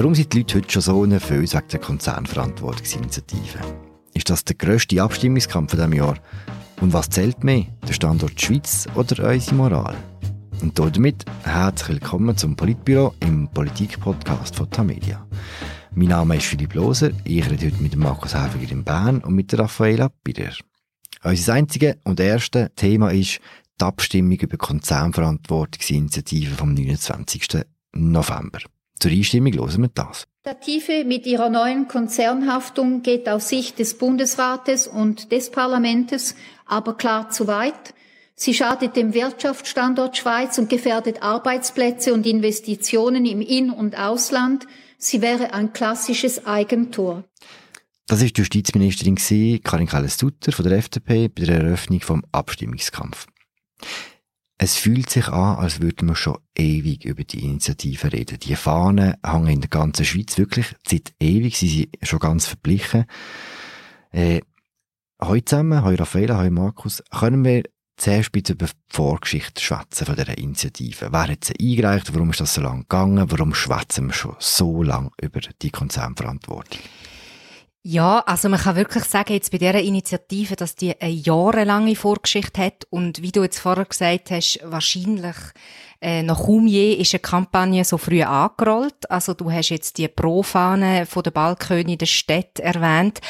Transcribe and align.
Warum 0.00 0.14
sind 0.14 0.32
die 0.32 0.38
Leute 0.38 0.56
heute 0.56 0.70
schon 0.70 0.80
so 0.80 1.04
nervös 1.04 1.54
wegen 1.54 1.68
der 1.68 1.78
Konzernverantwortungsinitiative? 1.78 3.58
Ist 4.14 4.30
das 4.30 4.44
der 4.44 4.56
grösste 4.56 5.02
Abstimmungskampf 5.02 5.72
dieses 5.72 5.94
Jahr? 5.94 6.16
Und 6.80 6.94
was 6.94 7.10
zählt 7.10 7.44
mehr, 7.44 7.66
der 7.86 7.92
Standort 7.92 8.40
Schweiz 8.40 8.86
oder 8.94 9.30
unsere 9.30 9.56
Moral? 9.56 9.94
Und 10.62 10.78
damit 10.78 11.26
herzlich 11.42 12.00
willkommen 12.00 12.34
zum 12.34 12.56
Politbüro 12.56 13.14
im 13.20 13.48
Politik-Podcast 13.48 14.56
von 14.56 14.70
Tamedia. 14.70 15.26
Mein 15.94 16.08
Name 16.08 16.38
ist 16.38 16.46
Philipp 16.46 16.72
Loser, 16.72 17.10
ich 17.24 17.50
rede 17.50 17.66
heute 17.66 17.82
mit 17.82 17.94
Markus 17.94 18.34
Häfiger 18.34 18.72
in 18.72 18.84
Bern 18.84 19.18
und 19.18 19.34
mit 19.34 19.52
Raffaella 19.52 20.10
Bider. 20.24 20.54
Unser 21.24 21.52
einziges 21.52 21.96
und 22.04 22.20
erstes 22.20 22.70
Thema 22.74 23.10
ist 23.10 23.38
die 23.78 23.84
Abstimmung 23.84 24.38
über 24.38 24.56
Konzernverantwortungsinitiative 24.56 26.54
vom 26.54 26.72
29. 26.72 27.66
November. 27.92 28.60
Zur 29.00 29.10
Einstimmung 29.10 29.54
hören 29.54 29.82
wir 29.82 29.88
das. 29.88 30.26
Initiative 30.44 31.04
mit 31.04 31.26
ihrer 31.26 31.50
neuen 31.50 31.88
Konzernhaftung 31.88 33.02
geht 33.02 33.28
aus 33.28 33.48
Sicht 33.48 33.78
des 33.78 33.96
Bundesrates 33.98 34.86
und 34.86 35.32
des 35.32 35.50
Parlaments 35.50 36.34
aber 36.66 36.96
klar 36.96 37.30
zu 37.30 37.46
weit. 37.46 37.94
Sie 38.34 38.54
schadet 38.54 38.96
dem 38.96 39.12
Wirtschaftsstandort 39.12 40.16
Schweiz 40.16 40.56
und 40.56 40.70
gefährdet 40.70 41.22
Arbeitsplätze 41.22 42.14
und 42.14 42.26
Investitionen 42.26 43.26
im 43.26 43.42
In- 43.42 43.70
und 43.70 43.98
Ausland. 43.98 44.66
Sie 44.96 45.20
wäre 45.20 45.52
ein 45.52 45.72
klassisches 45.74 46.46
Eigentor. 46.46 47.24
Das 48.06 48.22
ist 48.22 48.36
die 48.36 48.40
Justizministerin 48.40 49.16
Karin 49.62 49.86
Keller-Sutter 49.86 50.52
von 50.52 50.64
der 50.66 50.78
FDP 50.78 51.28
bei 51.28 51.44
der 51.44 51.60
Eröffnung 51.60 52.00
vom 52.00 52.24
Abstimmungskampf. 52.32 53.26
Es 54.62 54.76
fühlt 54.76 55.08
sich 55.08 55.28
an, 55.28 55.56
als 55.56 55.80
würden 55.80 56.06
wir 56.06 56.14
schon 56.14 56.36
ewig 56.54 57.06
über 57.06 57.24
die 57.24 57.44
Initiative 57.44 58.12
reden. 58.12 58.38
Die 58.40 58.54
Fahnen 58.56 59.14
hängen 59.24 59.46
in 59.46 59.60
der 59.62 59.70
ganzen 59.70 60.04
Schweiz 60.04 60.36
wirklich 60.36 60.76
seit 60.86 61.14
ewig. 61.18 61.56
Sie 61.56 61.68
sind 61.68 61.96
schon 62.02 62.18
ganz 62.18 62.44
verblichen. 62.44 63.06
Äh, 64.10 64.42
heute 65.22 65.44
zusammen, 65.46 65.82
heute 65.82 66.00
Raffaella, 66.00 66.36
heute 66.36 66.50
Markus, 66.50 67.02
können 67.10 67.42
wir 67.42 67.62
zuerst 67.96 68.32
bitte 68.32 68.52
über 68.52 68.66
die 68.66 68.72
Vorgeschichte 68.90 69.62
schwätzen 69.62 70.04
von 70.04 70.16
dieser 70.16 70.36
Initiative. 70.36 71.08
Wer 71.10 71.28
hat 71.28 71.44
sie 71.44 71.54
eingereicht? 71.58 72.12
Warum 72.12 72.28
ist 72.28 72.42
das 72.42 72.52
so 72.52 72.60
lange 72.60 72.82
gegangen? 72.82 73.30
Warum 73.30 73.54
schwätzen 73.54 74.08
wir 74.08 74.12
schon 74.12 74.36
so 74.40 74.82
lange 74.82 75.08
über 75.22 75.40
die 75.40 75.70
Konzernverantwortung? 75.70 76.80
Ja, 77.82 78.18
also 78.26 78.50
man 78.50 78.60
kann 78.60 78.76
wirklich 78.76 79.04
sagen, 79.04 79.32
jetzt 79.32 79.52
bei 79.52 79.56
dieser 79.56 79.80
Initiative, 79.80 80.54
dass 80.54 80.74
die 80.74 81.00
eine 81.00 81.12
jahrelange 81.12 81.96
Vorgeschichte 81.96 82.62
hat 82.62 82.86
und 82.90 83.22
wie 83.22 83.32
du 83.32 83.42
jetzt 83.42 83.58
vorher 83.58 83.86
gesagt 83.86 84.30
hast, 84.30 84.60
wahrscheinlich 84.62 85.36
äh, 86.02 86.22
noch 86.22 86.46
kaum 86.46 86.66
je 86.66 86.94
ist 86.94 87.12
eine 87.14 87.20
Kampagne 87.20 87.84
so 87.84 87.98
früh 87.98 88.22
angerollt. 88.22 89.10
Also 89.10 89.34
du 89.34 89.52
hast 89.52 89.68
jetzt 89.68 89.98
die 89.98 90.08
Profane 90.08 91.04
von 91.04 91.22
der 91.22 91.30
Balkönig 91.30 91.98
der 91.98 92.06
Stadt 92.06 92.58
erwähnt. 92.58 93.20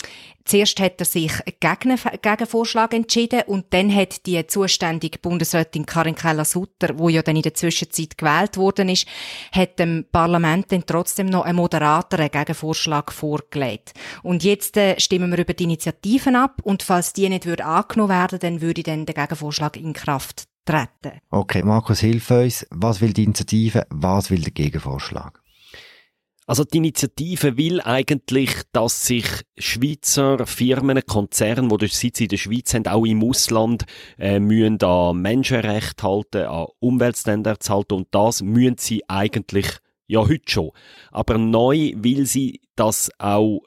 zuerst 0.48 0.80
hat 0.80 1.00
er 1.00 1.06
sich 1.06 1.32
gegen 1.60 1.92
einen 1.92 2.48
Vorschlag 2.48 2.94
entschieden 2.94 3.44
und 3.48 3.66
dann 3.72 3.94
hat 3.94 4.26
die 4.26 4.46
zuständige 4.48 5.20
Bundesrätin 5.20 5.86
Karin 5.86 6.16
Keller-Sutter, 6.16 6.98
wo 6.98 7.10
ja 7.10 7.22
dann 7.22 7.36
in 7.36 7.42
der 7.42 7.54
Zwischenzeit 7.54 8.18
gewählt 8.18 8.58
worden 8.58 8.90
ist, 8.90 9.08
hat 9.52 9.80
dem 9.80 10.06
Parlament 10.12 10.72
dann 10.72 10.86
trotzdem 10.86 11.28
noch 11.28 11.46
einen 11.46 11.58
moderateren 11.58 12.30
Gegenvorschlag 12.32 13.12
vorgelegt. 13.12 13.94
Und 14.24 14.44
jetzt 14.44 14.78
äh, 14.78 15.00
stimmen 15.00 15.32
wir 15.32 15.40
über 15.40 15.54
die 15.54 15.66
Initiativen 15.66 16.36
ab 16.36 16.62
und 16.64 16.84
falls 16.84 17.14
die 17.14 17.30
nicht 17.30 17.46
würde 17.46 17.66
angenommen 17.66 18.10
werden, 18.10 18.40
dann 18.40 18.62
würde 18.62 18.84
dann 18.84 19.06
der 19.06 19.16
Gegenvorschlag 19.16 19.78
in 19.78 19.94
Kraft 19.94 20.48
treten. 20.66 21.20
Okay, 21.30 21.64
Markus, 21.64 22.00
hilf 22.00 22.30
uns. 22.32 22.68
Was 22.70 23.02
will 23.02 23.14
die 23.14 23.24
Initiative? 23.24 23.86
Was 23.90 24.30
will 24.30 24.42
der 24.42 24.52
Gegenvorschlag? 24.52 25.42
Also 26.48 26.64
die 26.64 26.78
Initiative 26.78 27.58
will 27.58 27.82
eigentlich, 27.82 28.52
dass 28.72 29.06
sich 29.06 29.26
Schweizer 29.58 30.48
Firmen, 30.48 31.06
Konzerne, 31.06 31.68
die 31.68 31.78
den 31.78 31.90
Sitz 31.90 32.22
in 32.22 32.30
der 32.30 32.38
Schweiz 32.38 32.74
haben, 32.74 32.88
auch 32.88 33.06
im 33.06 33.22
Ausland, 33.22 33.84
äh, 34.18 34.40
müssen 34.40 34.82
an 34.82 35.22
Menschenrechte 35.22 36.04
halten, 36.04 36.46
an 36.46 36.68
Umweltstandards 36.80 37.70
halten 37.70 37.96
und 37.96 38.08
das 38.12 38.42
müssen 38.42 38.78
sie 38.78 39.04
eigentlich 39.10 39.68
ja 40.08 40.22
heute 40.22 40.50
schon. 40.50 40.72
Aber 41.12 41.38
neu 41.38 41.92
will 41.98 42.26
sie, 42.26 42.62
dass 42.78 43.12
auch 43.20 43.60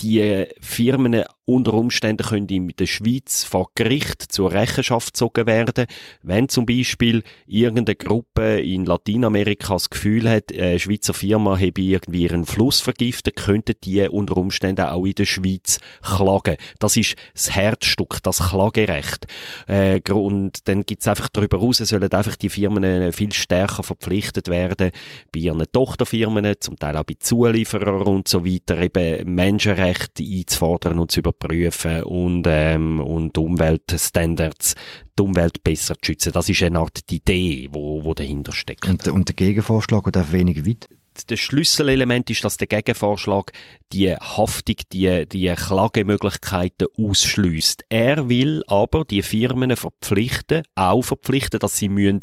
die 0.00 0.46
Firmen 0.60 1.24
unter 1.48 1.72
Umständen 1.72 2.26
können 2.26 2.48
in 2.48 2.68
der 2.78 2.86
Schweiz 2.86 3.42
vor 3.42 3.70
Gericht 3.74 4.20
zur 4.20 4.52
Rechenschaft 4.52 5.14
gezogen 5.14 5.46
werden, 5.46 5.86
wenn 6.22 6.50
zum 6.50 6.66
Beispiel 6.66 7.22
irgendeine 7.46 7.96
Gruppe 7.96 8.60
in 8.60 8.84
Lateinamerika 8.84 9.72
das 9.72 9.88
Gefühl 9.88 10.28
hat, 10.28 10.52
eine 10.52 10.78
Schweizer 10.78 11.14
Firma 11.14 11.56
habe 11.58 11.80
irgendwie 11.80 12.24
ihren 12.24 12.44
Fluss 12.44 12.82
vergiftet, 12.82 13.36
könnten 13.36 13.76
die 13.82 14.06
unter 14.06 14.36
Umständen 14.36 14.84
auch 14.84 15.06
in 15.06 15.14
der 15.14 15.24
Schweiz 15.24 15.80
klagen. 16.02 16.56
Das 16.80 16.98
ist 16.98 17.16
das 17.32 17.56
Herzstück, 17.56 18.18
das 18.22 18.50
Klagerecht. 18.50 19.26
Äh, 19.68 20.02
und 20.12 20.68
dann 20.68 20.84
gibt 20.84 21.00
es 21.00 21.08
einfach 21.08 21.30
darüber 21.30 21.60
hinaus, 21.60 21.78
sollen 21.78 22.12
einfach 22.12 22.36
die 22.36 22.50
Firmen 22.50 23.10
viel 23.12 23.32
stärker 23.32 23.82
verpflichtet 23.82 24.48
werden, 24.48 24.90
bei 25.32 25.40
ihren 25.40 25.64
Tochterfirmen, 25.72 26.56
zum 26.60 26.78
Teil 26.78 26.98
auch 26.98 27.04
bei 27.04 27.16
Zulieferern 27.18 28.02
und 28.02 28.28
so 28.28 28.44
weiter, 28.44 28.78
eben 28.78 29.34
Menschenrechte 29.34 30.22
einzufordern 30.22 30.98
und 30.98 31.10
zu 31.10 31.20
überprüfen 31.20 31.37
überprüfen 31.38 32.02
und, 32.04 32.44
ähm, 32.46 33.00
und 33.00 33.36
Umweltstandards, 33.38 34.74
die 35.18 35.22
Umwelt 35.22 35.62
besser 35.62 35.94
zu 35.94 36.06
schützen. 36.06 36.32
Das 36.32 36.48
ist 36.48 36.62
eine 36.62 36.78
Art 36.78 37.08
die 37.10 37.16
Idee, 37.16 37.68
wo, 37.72 38.04
wo 38.04 38.14
dahinter 38.14 38.52
steckt. 38.52 38.88
Und, 38.88 39.06
und 39.08 39.28
der 39.28 39.36
Gegenvorschlag 39.36 40.04
geht 40.04 40.32
weniger 40.32 40.66
weit? 40.66 40.88
Das 41.26 41.40
Schlüsselelement 41.40 42.30
ist, 42.30 42.44
dass 42.44 42.56
der 42.56 42.66
Gegenvorschlag 42.66 43.52
die 43.92 44.14
Haftung, 44.14 44.76
die, 44.92 45.26
die 45.26 45.52
Klagemöglichkeiten 45.54 46.88
ausschließt. 46.96 47.84
Er 47.88 48.28
will 48.28 48.62
aber 48.66 49.04
die 49.04 49.22
Firmen 49.22 49.76
verpflichten, 49.76 50.62
auch 50.74 51.02
verpflichten, 51.02 51.60
dass 51.60 51.76
sie 51.76 51.88
müssen, 51.88 52.20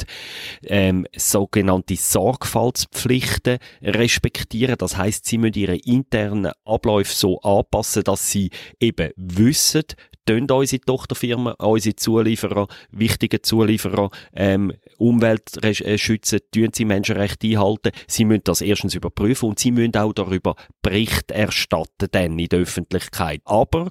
ähm, 0.64 1.06
sogenannte 1.16 1.96
Sorgfaltspflichten 1.96 3.58
respektieren. 3.82 4.76
Das 4.78 4.96
heißt, 4.96 5.26
sie 5.26 5.38
müssen 5.38 5.58
ihre 5.58 5.76
internen 5.76 6.52
Abläufe 6.64 7.14
so 7.14 7.40
anpassen, 7.40 8.04
dass 8.04 8.30
sie 8.30 8.50
eben 8.80 9.10
wissen, 9.16 9.84
tun 10.26 10.50
unsere 10.50 10.80
Tochterfirmen, 10.80 11.54
unsere 11.54 11.96
Zulieferer, 11.96 12.66
wichtige 12.90 13.40
Zulieferer, 13.40 14.10
ähm, 14.34 14.72
Umwelt 14.98 15.62
äh, 15.64 15.98
schützen, 15.98 16.40
tun 16.52 16.70
sie 16.74 16.84
Menschenrechte 16.84 17.46
einhalten. 17.46 17.92
Sie 18.06 18.24
müssen 18.24 18.44
das 18.44 18.60
erstens 18.60 18.94
überprüfen 18.94 19.48
und 19.48 19.58
sie 19.58 19.70
müssen 19.70 19.96
auch 19.96 20.12
darüber 20.12 20.56
Bericht 20.82 21.30
erstatten 21.30 22.08
dann 22.10 22.38
in 22.38 22.48
der 22.48 22.60
Öffentlichkeit. 22.60 23.40
Aber 23.44 23.90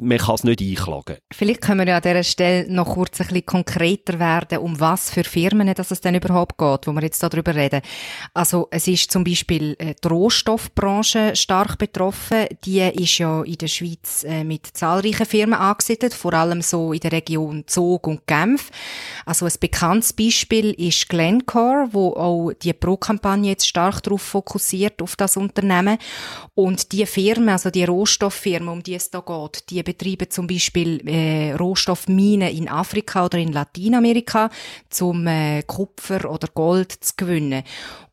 man 0.00 0.18
kann 0.18 0.34
es 0.36 0.44
nicht 0.44 0.60
einklagen. 0.60 1.16
Vielleicht 1.32 1.60
können 1.62 1.80
wir 1.80 1.88
ja 1.88 1.96
an 1.96 2.02
dieser 2.02 2.22
Stelle 2.22 2.70
noch 2.70 2.94
kurz 2.94 3.20
ein 3.20 3.26
bisschen 3.26 3.46
konkreter 3.46 4.18
werden, 4.18 4.58
um 4.58 4.78
was 4.78 5.10
für 5.10 5.24
Firmen 5.24 5.72
dass 5.74 5.90
es 5.90 6.00
denn 6.00 6.14
überhaupt 6.14 6.58
geht, 6.58 6.86
wo 6.86 6.92
wir 6.92 7.02
jetzt 7.02 7.22
darüber 7.22 7.54
reden. 7.54 7.80
Also 8.34 8.68
es 8.70 8.86
ist 8.86 9.10
zum 9.10 9.24
Beispiel 9.24 9.76
äh, 9.78 9.94
die 10.02 10.08
Rohstoffbranche 10.08 11.34
stark 11.36 11.78
betroffen. 11.78 12.46
Die 12.64 12.80
ist 12.80 13.18
ja 13.18 13.42
in 13.42 13.54
der 13.54 13.68
Schweiz 13.68 14.24
äh, 14.24 14.44
mit 14.44 14.66
zahlreichen 14.66 15.26
Firmen 15.26 15.58
angesiedelt, 15.58 16.14
vor 16.14 16.34
allem 16.34 16.62
so 16.62 16.92
in 16.92 17.00
der 17.00 17.12
Region 17.12 17.64
Zug 17.66 18.06
und 18.06 18.26
Genf. 18.26 18.70
Also 19.24 19.46
ein 19.46 19.52
bekanntes 19.60 20.12
Beispiel 20.12 20.72
ist 20.72 21.08
Glencore, 21.08 21.88
wo 21.92 22.12
auch 22.14 22.52
die 22.52 22.72
Pro-Kampagne 22.72 23.50
jetzt 23.50 23.68
stark 23.68 24.02
darauf 24.02 24.22
fokussiert, 24.22 25.00
auf 25.02 25.16
das 25.16 25.36
Unternehmen. 25.36 25.98
Und 26.54 26.92
die 26.92 27.06
Firmen, 27.06 27.50
also 27.50 27.70
die 27.70 27.84
Rohstofffirmen, 27.84 28.68
um 28.68 28.82
die 28.82 28.94
es 28.94 29.10
da 29.10 29.20
geht, 29.20 29.70
die 29.70 29.79
betreiben 29.82 30.30
zum 30.30 30.46
Beispiel 30.46 31.06
äh, 31.06 31.52
Rohstoffminen 31.52 32.48
in 32.48 32.68
Afrika 32.68 33.24
oder 33.24 33.38
in 33.38 33.52
Lateinamerika, 33.52 34.50
zum 34.88 35.26
äh, 35.26 35.62
Kupfer 35.62 36.30
oder 36.30 36.48
Gold 36.48 36.92
zu 36.92 37.14
gewinnen. 37.16 37.62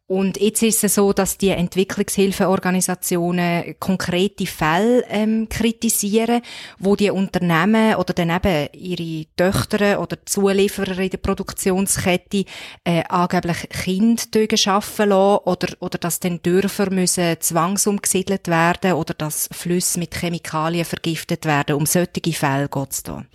Und 0.10 0.40
jetzt 0.40 0.64
ist 0.64 0.86
es 0.86 0.96
so, 0.96 1.12
dass 1.12 1.38
die 1.38 1.50
Entwicklungshilfeorganisationen 1.50 3.76
konkrete 3.78 4.46
Fälle 4.46 5.04
ähm, 5.10 5.50
kritisieren, 5.50 6.42
wo 6.80 6.96
die 6.96 7.12
Unternehmen 7.12 7.96
oder 7.96 8.14
dann 8.14 8.30
eben 8.30 8.70
ihre 8.72 9.26
Töchter 9.36 10.00
oder 10.00 10.26
Zulieferer 10.26 11.00
in 11.00 11.10
der 11.10 11.18
Produktionskette 11.18 12.46
äh, 12.86 13.04
angeblich 13.10 13.68
Kinder 13.68 14.24
arbeiten 14.34 15.10
lassen 15.10 15.12
oder, 15.12 15.68
oder 15.82 15.98
dass 15.98 16.22
dann 16.22 16.42
Dörfer 16.42 16.90
müssen 16.90 17.42
zwangsumgesiedelt 17.42 18.48
werden 18.48 18.94
oder 18.94 19.14
dass 19.14 19.50
Flüsse 19.52 20.00
mit 20.00 20.16
Chemikalien 20.16 20.86
vergiftet 20.86 21.46
werden. 21.46 21.76
Um 21.76 21.86
solche 21.86 22.32
Fälle 22.32 22.70
geht 22.70 22.92
es 22.92 23.04
da. 23.04 23.26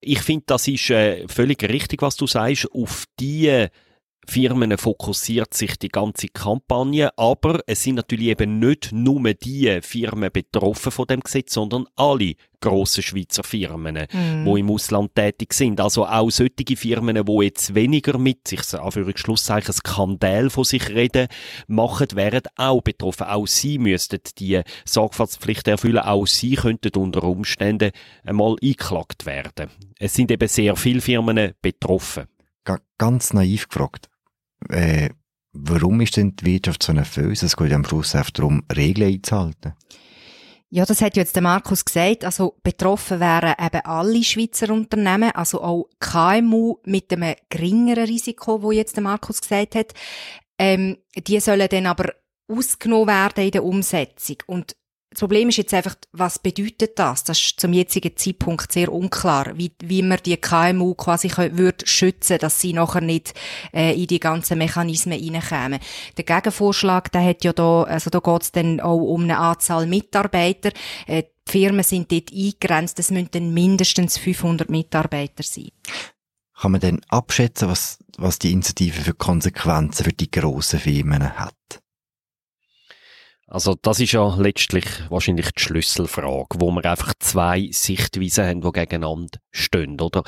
Ich 0.00 0.20
finde, 0.20 0.44
das 0.46 0.68
ist 0.68 0.90
äh, 0.90 1.26
völlig 1.26 1.60
richtig, 1.64 2.02
was 2.02 2.14
du 2.14 2.28
sagst. 2.28 2.68
Auf 2.72 3.02
die 3.18 3.66
Firmen 4.28 4.78
fokussiert 4.78 5.52
sich 5.52 5.76
die 5.78 5.88
ganze 5.88 6.28
Kampagne, 6.28 7.10
aber 7.18 7.60
es 7.66 7.82
sind 7.82 7.96
natürlich 7.96 8.28
eben 8.28 8.60
nicht 8.60 8.92
nur 8.92 9.20
die 9.34 9.80
Firmen 9.82 10.30
betroffen 10.32 10.92
von 10.92 11.06
dem 11.06 11.20
Gesetz, 11.20 11.54
sondern 11.54 11.86
alle 11.96 12.34
grossen 12.60 13.02
Schweizer 13.02 13.42
Firmen, 13.42 13.96
mm. 13.96 14.44
die 14.44 14.60
im 14.60 14.70
Ausland 14.70 15.16
tätig 15.16 15.52
sind. 15.52 15.80
Also 15.80 16.06
auch 16.06 16.30
solche 16.30 16.76
Firmen, 16.76 17.26
die 17.26 17.42
jetzt 17.42 17.74
weniger 17.74 18.16
mit 18.16 18.46
sich, 18.46 18.62
Schlusszeichen, 18.62 19.74
Skandal 19.74 20.50
von 20.50 20.62
sich 20.62 20.88
reden, 20.90 21.26
machen, 21.66 22.06
wären 22.14 22.42
auch 22.54 22.80
betroffen. 22.80 23.26
Auch 23.26 23.48
sie 23.48 23.78
müssten 23.78 24.20
die 24.38 24.60
Sorgfaltspflicht 24.84 25.66
erfüllen. 25.66 25.98
Auch 25.98 26.26
sie 26.26 26.54
könnten 26.54 26.96
unter 26.96 27.24
Umständen 27.24 27.90
einmal 28.24 28.54
eingeklagt 28.62 29.26
werden. 29.26 29.68
Es 29.98 30.14
sind 30.14 30.30
eben 30.30 30.48
sehr 30.48 30.76
viele 30.76 31.00
Firmen 31.00 31.54
betroffen. 31.60 32.26
Ganz 32.96 33.32
naiv 33.32 33.68
gefragt 33.68 34.11
äh, 34.70 35.10
warum 35.52 36.00
ist 36.00 36.16
denn 36.16 36.36
die 36.36 36.44
Wirtschaft 36.46 36.82
so 36.82 36.92
nervös? 36.92 37.42
Es 37.42 37.56
geht 37.56 37.72
am 37.72 37.84
Schluss 37.84 38.14
einfach 38.14 38.30
darum, 38.30 38.64
Regeln 38.74 39.14
einzuhalten. 39.14 39.74
Ja, 40.74 40.86
das 40.86 41.02
hat 41.02 41.18
jetzt 41.18 41.36
der 41.36 41.42
Markus 41.42 41.84
gesagt. 41.84 42.24
Also 42.24 42.56
betroffen 42.62 43.20
wären 43.20 43.54
eben 43.62 43.84
alle 43.84 44.24
Schweizer 44.24 44.72
Unternehmen, 44.72 45.30
also 45.32 45.62
auch 45.62 45.90
KMU 46.00 46.76
mit 46.86 47.12
einem 47.12 47.34
geringeren 47.50 48.06
Risiko, 48.06 48.62
wo 48.62 48.72
jetzt 48.72 48.96
der 48.96 49.02
Markus 49.02 49.42
gesagt 49.42 49.74
hat. 49.74 49.92
Ähm, 50.58 50.96
die 51.14 51.40
sollen 51.40 51.68
dann 51.68 51.86
aber 51.86 52.14
ausgenommen 52.48 53.08
werden 53.08 53.44
in 53.44 53.50
der 53.50 53.64
Umsetzung. 53.64 54.36
Und 54.46 54.74
das 55.12 55.20
Problem 55.20 55.50
ist 55.50 55.58
jetzt 55.58 55.74
einfach, 55.74 55.94
was 56.12 56.38
bedeutet 56.38 56.98
das? 56.98 57.22
Das 57.24 57.38
ist 57.38 57.60
zum 57.60 57.74
jetzigen 57.74 58.16
Zeitpunkt 58.16 58.72
sehr 58.72 58.90
unklar, 58.90 59.52
wie, 59.56 59.72
wie 59.82 60.02
man 60.02 60.18
die 60.24 60.38
KMU 60.38 60.94
quasi 60.94 61.30
würde 61.36 61.86
schützen, 61.86 62.38
dass 62.38 62.60
sie 62.60 62.72
nachher 62.72 63.02
nicht 63.02 63.34
äh, 63.74 63.94
in 63.94 64.06
die 64.06 64.20
ganzen 64.20 64.56
Mechanismen 64.56 65.18
reinkommen. 65.18 65.80
Der 66.16 66.24
Gegenvorschlag, 66.24 67.12
der 67.12 67.24
hat 67.24 67.44
ja 67.44 67.52
da, 67.52 67.82
also 67.82 68.08
da 68.08 68.20
geht 68.20 68.42
es 68.42 68.52
dann 68.52 68.80
auch 68.80 68.96
um 68.96 69.24
eine 69.24 69.38
Anzahl 69.38 69.86
Mitarbeiter. 69.86 70.70
Äh, 71.06 71.24
die 71.46 71.52
Firmen 71.52 71.84
sind 71.84 72.10
dort 72.10 72.32
eingegrenzt, 72.32 72.98
es 72.98 73.10
müssen 73.10 73.28
dann 73.32 73.52
mindestens 73.52 74.16
500 74.16 74.70
Mitarbeiter 74.70 75.42
sein. 75.42 75.72
Kann 76.58 76.72
man 76.72 76.80
denn 76.80 77.00
abschätzen, 77.08 77.68
was, 77.68 77.98
was 78.16 78.38
die 78.38 78.52
Initiative 78.52 79.02
für 79.02 79.14
Konsequenzen 79.14 80.04
für 80.04 80.12
die 80.12 80.30
grossen 80.30 80.80
Firmen 80.80 81.38
hat? 81.38 81.81
Also 83.52 83.76
das 83.82 84.00
ist 84.00 84.12
ja 84.12 84.34
letztlich 84.36 84.86
wahrscheinlich 85.10 85.50
die 85.52 85.60
Schlüsselfrage, 85.60 86.56
wo 86.58 86.70
wir 86.70 86.86
einfach 86.86 87.12
zwei 87.18 87.68
Sichtweisen 87.70 88.46
haben, 88.46 88.60
die 88.62 88.72
gegeneinander 88.72 89.40
stehen, 89.50 90.00
oder? 90.00 90.22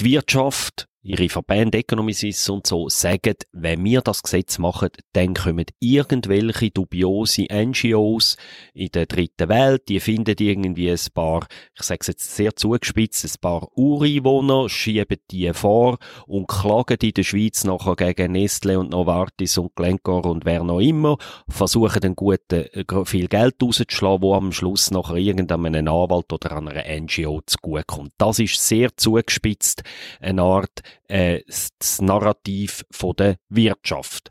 Die 0.00 0.06
Wirtschaft 0.06 0.88
ihre 1.06 1.28
Verbände, 1.28 1.78
Economies 1.78 2.48
und 2.50 2.66
so, 2.66 2.88
sagen, 2.88 3.34
wenn 3.52 3.84
wir 3.84 4.00
das 4.00 4.22
Gesetz 4.22 4.58
machen, 4.58 4.88
dann 5.12 5.34
kommen 5.34 5.66
irgendwelche 5.78 6.70
dubiose 6.70 7.46
NGOs 7.52 8.36
in 8.74 8.88
der 8.90 9.06
dritten 9.06 9.48
Welt, 9.48 9.88
die 9.88 10.00
finden 10.00 10.34
irgendwie 10.38 10.90
ein 10.90 10.98
paar, 11.14 11.46
ich 11.74 11.82
sage 11.82 12.06
jetzt 12.08 12.34
sehr 12.34 12.56
zugespitzt, 12.56 13.24
ein 13.24 13.40
paar 13.40 13.68
Ureinwohner, 13.76 14.68
schieben 14.68 15.18
die 15.30 15.52
vor 15.52 15.98
und 16.26 16.48
klagen 16.48 16.98
in 17.00 17.12
der 17.12 17.22
Schweiz 17.22 17.62
nachher 17.64 17.94
gegen 17.94 18.32
Nestle 18.32 18.78
und 18.78 18.90
Novartis 18.90 19.58
und 19.58 19.76
Glencore 19.76 20.28
und 20.28 20.44
wer 20.44 20.64
noch 20.64 20.80
immer, 20.80 21.18
versuchen 21.48 22.00
dann 22.00 22.16
guten, 22.16 22.66
äh, 22.72 22.84
viel 23.04 23.28
Geld 23.28 23.54
rauszuschlagen, 23.62 24.22
wo 24.22 24.34
am 24.34 24.50
Schluss 24.50 24.90
nachher 24.90 25.16
irgendeinem 25.16 25.66
Anwalt 25.66 26.32
oder 26.32 26.56
einer 26.56 26.82
NGO 27.00 27.42
zugutekommt. 27.46 28.12
Das 28.18 28.40
ist 28.40 28.66
sehr 28.66 28.96
zugespitzt, 28.96 29.84
eine 30.20 30.42
Art 30.42 30.82
äh, 31.08 31.40
das 31.78 32.00
Narrativ 32.00 32.84
von 32.90 33.16
der 33.16 33.36
Wirtschaft. 33.48 34.30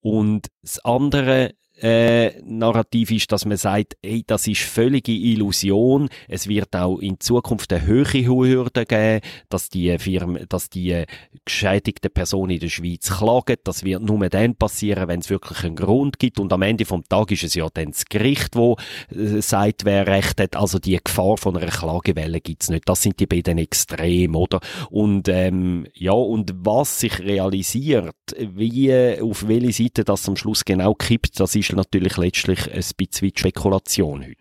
Und 0.00 0.48
das 0.62 0.78
andere 0.84 1.54
äh, 1.84 2.40
Narrativ 2.42 3.10
ist, 3.10 3.30
dass 3.30 3.44
man 3.44 3.58
sagt, 3.58 3.98
ey, 4.00 4.24
das 4.26 4.46
ist 4.46 4.62
völlige 4.62 5.12
Illusion. 5.12 6.08
Es 6.28 6.48
wird 6.48 6.74
auch 6.74 6.98
in 6.98 7.20
Zukunft 7.20 7.70
eine 7.74 7.84
höhere 7.84 8.24
Hürde 8.24 8.86
geben, 8.86 9.20
dass 9.50 9.68
die 9.68 9.98
Firmen, 9.98 10.46
dass 10.48 10.70
die 10.70 11.04
geschädigten 11.44 12.10
Personen 12.10 12.52
in 12.52 12.60
der 12.60 12.70
Schweiz 12.70 13.10
klagen. 13.10 13.56
Das 13.64 13.84
wird 13.84 14.02
nur 14.02 14.26
dann 14.30 14.54
passieren, 14.54 15.08
wenn 15.08 15.20
es 15.20 15.28
wirklich 15.28 15.62
einen 15.62 15.76
Grund 15.76 16.18
gibt. 16.18 16.40
Und 16.40 16.54
am 16.54 16.62
Ende 16.62 16.86
vom 16.86 17.04
Tag 17.04 17.30
ist 17.30 17.44
es 17.44 17.54
ja 17.54 17.68
dann 17.74 17.90
das 17.90 18.06
Gericht, 18.06 18.56
wo 18.56 18.76
äh, 19.14 19.42
sagt, 19.42 19.84
wer 19.84 20.06
Recht 20.06 20.40
hat. 20.40 20.56
Also 20.56 20.78
die 20.78 20.98
Gefahr 21.04 21.36
von 21.36 21.54
einer 21.54 21.70
Klagewelle 21.70 22.40
gibt's 22.40 22.70
nicht. 22.70 22.88
Das 22.88 23.02
sind 23.02 23.20
die 23.20 23.26
beiden 23.26 23.58
Extrem, 23.58 24.36
oder? 24.36 24.60
Und 24.88 25.28
ähm, 25.28 25.86
ja, 25.92 26.12
und 26.12 26.50
was 26.64 27.00
sich 27.00 27.18
realisiert, 27.18 28.14
wie 28.38 29.20
auf 29.20 29.46
welche 29.48 29.84
Seite 29.84 30.04
das 30.04 30.26
am 30.26 30.36
Schluss 30.36 30.64
genau 30.64 30.94
kippt, 30.94 31.38
das 31.38 31.54
ist 31.54 31.73
natürlich 31.74 32.16
letztlich 32.16 32.72
ein 32.72 32.84
bisschen 32.96 33.32
Spekulation 33.36 34.22
heute. 34.22 34.36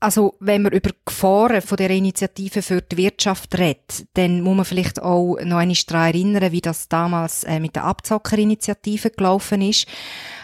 Also, 0.00 0.36
wenn 0.38 0.62
man 0.62 0.72
über 0.72 0.90
Gefahren 1.04 1.60
von 1.60 1.76
der 1.76 1.90
Initiative 1.90 2.62
für 2.62 2.80
die 2.80 2.98
Wirtschaft 2.98 3.58
redet, 3.58 4.06
dann 4.14 4.42
muss 4.42 4.56
man 4.56 4.64
vielleicht 4.64 5.02
auch 5.02 5.36
noch 5.42 5.56
einmal 5.56 5.76
daran 5.88 6.14
erinnern, 6.14 6.52
wie 6.52 6.60
das 6.60 6.88
damals 6.88 7.42
äh, 7.42 7.58
mit 7.58 7.74
der 7.74 7.82
Abzockerinitiative 7.84 9.10
gelaufen 9.10 9.60
ist. 9.60 9.88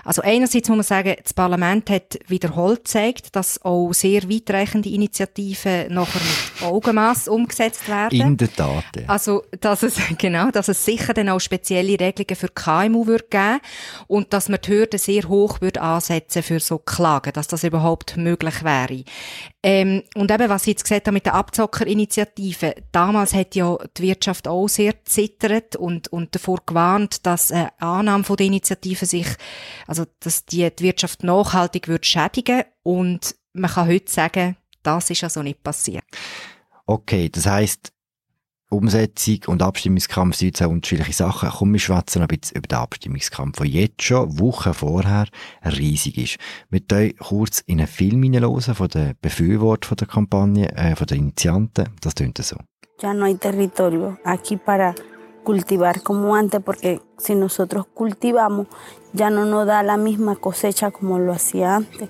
Also 0.04 0.22
einerseits 0.22 0.68
muss 0.68 0.76
man 0.76 0.84
sagen, 0.84 1.16
das 1.22 1.32
Parlament 1.32 1.90
hat 1.90 2.18
wiederholt 2.28 2.84
gezeigt, 2.84 3.34
dass 3.36 3.62
auch 3.62 3.92
sehr 3.92 4.28
weitreichende 4.28 4.88
Initiativen 4.90 5.92
nachher 5.92 6.20
mit 6.20 6.62
Augenmaß 6.62 7.28
umgesetzt 7.28 7.88
werden. 7.88 8.20
In 8.20 8.36
der 8.36 8.52
Tat. 8.52 8.84
Ja. 8.96 9.02
Also, 9.06 9.44
dass 9.60 9.82
es, 9.82 9.96
genau, 10.18 10.50
dass 10.50 10.68
es 10.68 10.84
sicher 10.84 11.14
dann 11.14 11.28
auch 11.28 11.40
spezielle 11.40 11.98
Regelungen 11.98 12.36
für 12.36 12.48
KMU 12.48 13.06
wird 13.06 13.30
geben 13.30 13.60
und 14.06 14.32
dass 14.32 14.48
man 14.48 14.60
die 14.60 14.70
Hürden 14.70 14.98
sehr 14.98 15.28
hoch 15.28 15.60
wird 15.60 15.78
ansetzen 15.78 16.42
für 16.42 16.60
so 16.60 16.78
Klagen, 16.78 17.32
dass 17.32 17.48
das 17.48 17.64
überhaupt 17.64 18.16
möglich 18.16 18.62
wäre. 18.62 19.04
Ähm, 19.66 20.02
und 20.14 20.30
eben, 20.30 20.50
was 20.50 20.62
ich 20.62 20.74
jetzt 20.74 20.84
gesagt 20.84 21.06
habe 21.06 21.14
mit 21.14 21.24
der 21.24 21.34
Abzockerinitiative, 21.34 22.74
damals 22.92 23.32
hat 23.32 23.54
ja 23.54 23.78
die 23.96 24.02
Wirtschaft 24.02 24.46
auch 24.46 24.68
sehr 24.68 24.92
zittert 25.06 25.76
und, 25.76 26.08
und 26.08 26.34
davor 26.34 26.58
gewarnt, 26.66 27.24
dass 27.24 27.50
eine 27.50 27.70
Annahme 27.80 28.24
von 28.24 28.36
der 28.36 28.44
Initiative 28.46 29.06
sich, 29.06 29.26
also 29.86 29.93
dass 30.20 30.44
die, 30.44 30.68
die 30.70 30.84
Wirtschaft 30.84 31.22
nachhaltig 31.24 31.88
wird 31.88 32.06
schädigen 32.06 32.64
und 32.82 33.34
man 33.52 33.70
kann 33.70 33.88
heute 33.88 34.10
sagen, 34.10 34.56
das 34.82 35.10
ist 35.10 35.24
also 35.24 35.42
nicht 35.42 35.62
passiert. 35.62 36.04
Okay, 36.86 37.28
das 37.30 37.46
heißt, 37.46 37.92
Umsetzung 38.70 39.40
und 39.46 39.62
Abstimmungskampf 39.62 40.36
sind 40.36 40.56
zwei 40.56 40.66
unterschiedliche 40.66 41.12
Sachen. 41.12 41.48
Komm, 41.50 41.72
wir 41.72 41.80
schwätzen 41.80 42.22
ein 42.22 42.28
bisschen 42.28 42.56
über 42.56 42.66
den 42.66 42.78
Abstimmungskampf, 42.78 43.58
der 43.58 43.66
jetzt 43.66 44.02
schon 44.02 44.38
Wochen 44.40 44.74
vorher 44.74 45.26
riesig 45.64 46.18
ist. 46.18 46.36
Wir 46.70 46.80
hören 46.90 47.16
kurz 47.18 47.60
in 47.60 47.78
einen 47.78 47.86
Film 47.86 48.22
hineinhören 48.22 48.74
von 48.74 48.88
den 48.88 49.14
Befürwortern 49.20 49.96
der 49.96 50.08
Kampagne, 50.08 50.76
äh, 50.76 50.96
von 50.96 51.06
den 51.06 51.18
Initianten. 51.18 51.88
Das 52.00 52.14
tönt 52.14 52.38
so. 52.38 52.56
Ya 53.00 53.12
no 53.12 53.24
hay 53.24 53.36
territorio 53.36 54.16
aquí 54.24 54.56
para 54.56 54.94
cultivar 55.44 56.02
como 56.02 56.34
antes, 56.34 56.60
porque 56.60 57.00
si 57.18 57.34
nosotros 57.34 57.86
cultivamos, 57.86 58.66
ya 59.12 59.30
no 59.30 59.44
nos 59.44 59.66
da 59.66 59.82
la 59.82 59.96
misma 59.96 60.34
cosecha 60.34 60.90
como 60.90 61.18
lo 61.18 61.32
hacía 61.32 61.76
antes, 61.76 62.08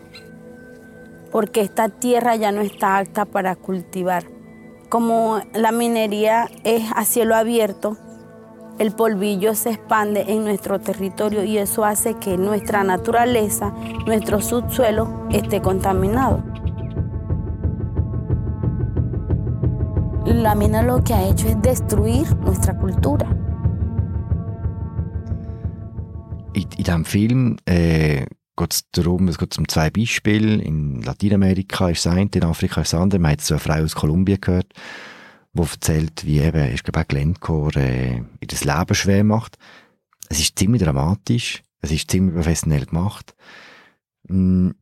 porque 1.31 1.61
esta 1.61 1.88
tierra 1.88 2.37
ya 2.37 2.53
no 2.53 2.62
está 2.62 2.99
apta 2.99 3.26
para 3.26 3.57
cultivar. 3.57 4.25
Como 4.88 5.41
la 5.53 5.73
minería 5.73 6.49
es 6.62 6.85
a 6.95 7.05
cielo 7.05 7.35
abierto, 7.35 7.99
el 8.79 8.93
polvillo 8.93 9.55
se 9.55 9.71
expande 9.71 10.25
en 10.29 10.45
nuestro 10.45 10.81
territorio 10.81 11.45
y 11.45 11.59
eso 11.59 11.85
hace 11.85 12.14
que 12.14 12.37
nuestra 12.37 12.83
naturaleza, 12.83 13.73
nuestro 14.07 14.41
subsuelo 14.41 15.29
esté 15.31 15.61
contaminado. 15.61 16.43
La 20.43 20.57
mina 20.57 20.83
lo 20.83 21.03
que 21.03 21.14
ha 21.14 21.29
hecho 21.29 21.47
es 21.47 21.62
destruir 21.62 22.26
nuestra 22.38 22.76
cultura. 22.76 23.25
In, 26.55 26.62
in 26.62 26.85
diesem 26.85 27.05
Film 27.05 27.57
äh, 27.67 28.26
geht 28.57 28.73
es 28.73 28.91
darum, 28.91 29.29
es 29.29 29.38
geht 29.38 29.57
um 29.59 29.69
zwei 29.69 29.91
Beispiele. 29.91 30.61
In 30.61 31.03
Lateinamerika 31.03 31.88
ist 31.88 32.05
das 32.05 32.12
eine, 32.12 32.29
in 32.35 32.43
Afrika 32.43 32.81
ist 32.81 32.93
das 32.93 33.00
andere. 33.00 33.21
Man 33.21 33.31
hat 33.31 33.43
so 33.43 33.55
eine 33.55 33.61
Frau 33.61 33.75
aus 33.75 33.95
Kolumbien 33.95 34.41
gehört, 34.41 34.73
die 35.53 35.62
erzählt, 35.62 36.26
wie 36.26 36.41
eben, 36.41 36.75
ich 36.75 36.83
glaube 36.83 37.05
Glencore 37.07 37.81
äh, 37.81 38.17
in 38.17 38.49
das 38.49 38.64
Leben 38.64 38.95
schwer 38.95 39.23
macht. 39.23 39.57
Es 40.29 40.41
ist 40.41 40.59
ziemlich 40.59 40.83
dramatisch, 40.83 41.62
es 41.81 41.93
ist 41.93 42.11
ziemlich 42.11 42.35
professionell 42.35 42.87
gemacht. 42.87 43.37
Hm, 44.26 44.75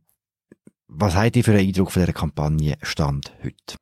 was 0.89 1.15
habt 1.15 1.37
ihr 1.37 1.45
für 1.45 1.53
einen 1.53 1.69
Eindruck 1.69 1.91
von 1.91 2.01
dieser 2.03 2.15
Kampagne 2.15 2.79
Stand 2.83 3.35
heute? 3.45 3.77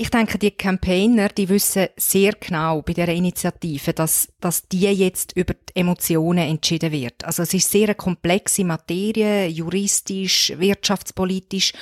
Ich 0.00 0.10
denke, 0.10 0.38
die 0.38 0.52
Campaigner, 0.52 1.28
die 1.28 1.48
wissen 1.48 1.88
sehr 1.96 2.34
genau 2.38 2.82
bei 2.82 2.92
der 2.92 3.08
Initiative, 3.08 3.92
dass, 3.92 4.28
dass 4.38 4.68
die 4.68 4.82
jetzt 4.82 5.32
über 5.36 5.54
die 5.54 5.74
Emotionen 5.74 6.48
entschieden 6.48 6.92
wird. 6.92 7.24
Also 7.24 7.42
es 7.42 7.52
ist 7.52 7.68
sehr 7.68 7.86
eine 7.88 7.94
komplexe 7.96 8.64
Materie, 8.64 9.48
juristisch, 9.48 10.52
wirtschaftspolitisch. 10.56 11.72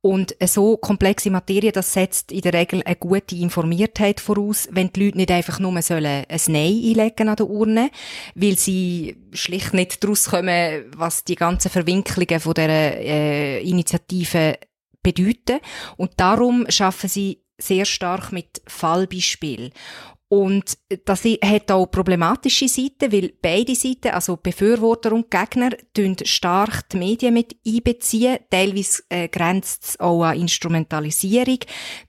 Und 0.00 0.34
so 0.46 0.78
komplexe 0.78 1.30
Materie, 1.30 1.70
das 1.70 1.92
setzt 1.92 2.32
in 2.32 2.40
der 2.40 2.54
Regel 2.54 2.82
eine 2.82 2.96
gute 2.96 3.36
Informiertheit 3.36 4.20
voraus, 4.20 4.66
wenn 4.70 4.90
die 4.90 5.04
Leute 5.04 5.18
nicht 5.18 5.30
einfach 5.30 5.58
nur 5.58 5.82
sollen 5.82 6.24
ein 6.26 6.40
Nein 6.46 6.82
einlegen 6.82 7.28
an 7.28 7.36
der 7.36 7.46
Urne, 7.46 7.90
weil 8.34 8.56
sie 8.56 9.18
schlicht 9.34 9.74
nicht 9.74 10.02
daraus 10.02 10.30
kommen, 10.30 10.86
was 10.96 11.24
die 11.24 11.34
ganzen 11.34 11.70
Verwinklungen 11.70 12.40
von 12.40 12.54
der 12.54 12.70
äh, 12.70 13.62
Initiative 13.68 14.56
bedeuten. 15.02 15.60
Und 15.98 16.12
darum 16.16 16.64
schaffen 16.70 17.10
sie 17.10 17.42
sehr 17.60 17.84
stark 17.84 18.32
mit 18.32 18.62
Fallbeispiel. 18.66 19.70
Und 20.32 20.78
das 21.06 21.24
hat 21.24 21.72
auch 21.72 21.86
problematische 21.86 22.68
Seiten, 22.68 23.10
weil 23.10 23.32
beide 23.42 23.74
Seiten, 23.74 24.12
also 24.12 24.36
Befürworter 24.36 25.10
und 25.10 25.28
Gegner, 25.28 25.70
stark 26.24 26.88
die 26.90 26.98
Medien 26.98 27.34
mit 27.34 27.56
einbeziehen. 27.66 28.38
Teilweise 28.48 29.02
äh, 29.08 29.26
grenzt 29.26 29.84
es 29.84 30.00
auch 30.00 30.22
an 30.22 30.38
Instrumentalisierung, 30.38 31.58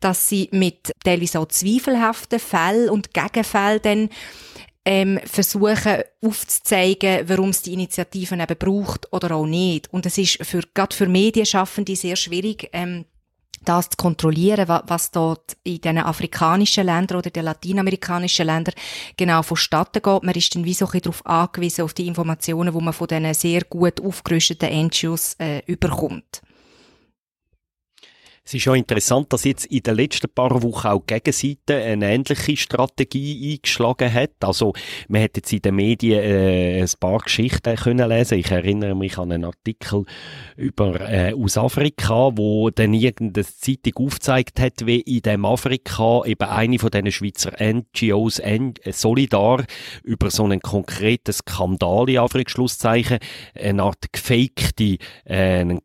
dass 0.01 0.29
sie 0.29 0.49
mit 0.51 0.91
teilweise 1.03 1.39
auch 1.39 1.47
zweifelhaften 1.47 2.37
Fällen 2.37 2.91
und 2.91 3.11
Gegenfällen 3.11 3.81
dann 3.81 4.09
ähm, 4.85 5.19
versuchen 5.25 6.03
aufzuzeigen, 6.21 7.27
warum 7.27 7.49
es 7.49 7.63
die 7.63 7.73
Initiativen 7.73 8.39
eben 8.39 8.57
braucht 8.57 9.11
oder 9.11 9.35
auch 9.35 9.47
nicht. 9.47 9.91
Und 9.91 10.05
es 10.05 10.19
ist 10.19 10.45
für, 10.45 10.61
gerade 10.75 10.95
für 10.95 11.07
Medienschaffende 11.07 11.95
sehr 11.95 12.15
schwierig, 12.15 12.69
ähm, 12.73 13.05
das 13.65 13.89
zu 13.89 13.97
kontrollieren, 13.97 14.67
was 14.67 15.11
dort 15.11 15.57
in 15.63 15.81
den 15.81 15.99
afrikanischen 15.99 16.85
Ländern 16.85 17.17
oder 17.19 17.29
den 17.29 17.45
lateinamerikanischen 17.45 18.45
Ländern 18.45 18.75
genau 19.17 19.43
vonstatten 19.43 20.01
geht. 20.01 20.23
Man 20.23 20.35
ist 20.35 20.55
dann 20.55 20.65
wie 20.65 20.73
so 20.73 20.85
ein 20.85 20.91
bisschen 20.91 21.03
darauf 21.03 21.25
angewiesen, 21.25 21.83
auf 21.83 21.93
die 21.93 22.07
Informationen, 22.07 22.73
die 22.73 22.83
man 22.83 22.93
von 22.93 23.07
diesen 23.07 23.33
sehr 23.33 23.61
gut 23.63 24.01
aufgerüsteten 24.01 24.87
NGOs 24.87 25.35
äh, 25.39 25.61
überkommt. 25.65 26.41
Es 28.43 28.55
ist 28.55 28.63
schon 28.63 28.77
interessant, 28.77 29.31
dass 29.31 29.43
jetzt 29.43 29.65
in 29.67 29.83
den 29.83 29.95
letzten 29.95 30.27
paar 30.27 30.63
Wochen 30.63 30.87
auch 30.87 31.03
die 31.05 31.13
Gegenseite 31.13 31.75
eine 31.75 32.11
ähnliche 32.11 32.57
Strategie 32.57 33.53
eingeschlagen 33.53 34.11
hat. 34.11 34.31
Also, 34.41 34.73
man 35.07 35.21
hat 35.21 35.37
jetzt 35.37 35.53
in 35.53 35.61
den 35.61 35.75
Medien 35.75 36.23
äh, 36.23 36.81
ein 36.81 36.89
paar 36.99 37.19
Geschichten 37.19 37.75
können 37.75 38.09
lesen. 38.09 38.39
Ich 38.39 38.49
erinnere 38.49 38.95
mich 38.95 39.19
an 39.19 39.31
einen 39.31 39.45
Artikel 39.45 40.05
über 40.57 40.99
äh, 41.01 41.33
aus 41.33 41.57
Afrika, 41.57 42.31
wo 42.35 42.71
dann 42.71 42.93
irgendeine 42.93 43.45
Zeitung 43.45 44.07
aufgezeigt 44.07 44.59
hat, 44.59 44.85
wie 44.87 45.01
in 45.01 45.21
dem 45.21 45.45
Afrika 45.45 46.23
eben 46.25 46.49
eine 46.49 46.79
von 46.79 46.89
diesen 46.89 47.11
Schweizer 47.11 47.51
NGOs 47.61 48.39
N 48.39 48.73
Solidar 48.89 49.63
über 50.03 50.31
so 50.31 50.45
einen 50.45 50.61
konkreten 50.61 51.31
Skandal 51.31 52.09
in 52.09 52.17
Anführungszeichen, 52.17 53.19
eine 53.53 53.83
Art 53.83 54.11
gefakte, 54.11 54.97
äh, 55.25 55.59
einen 55.59 55.81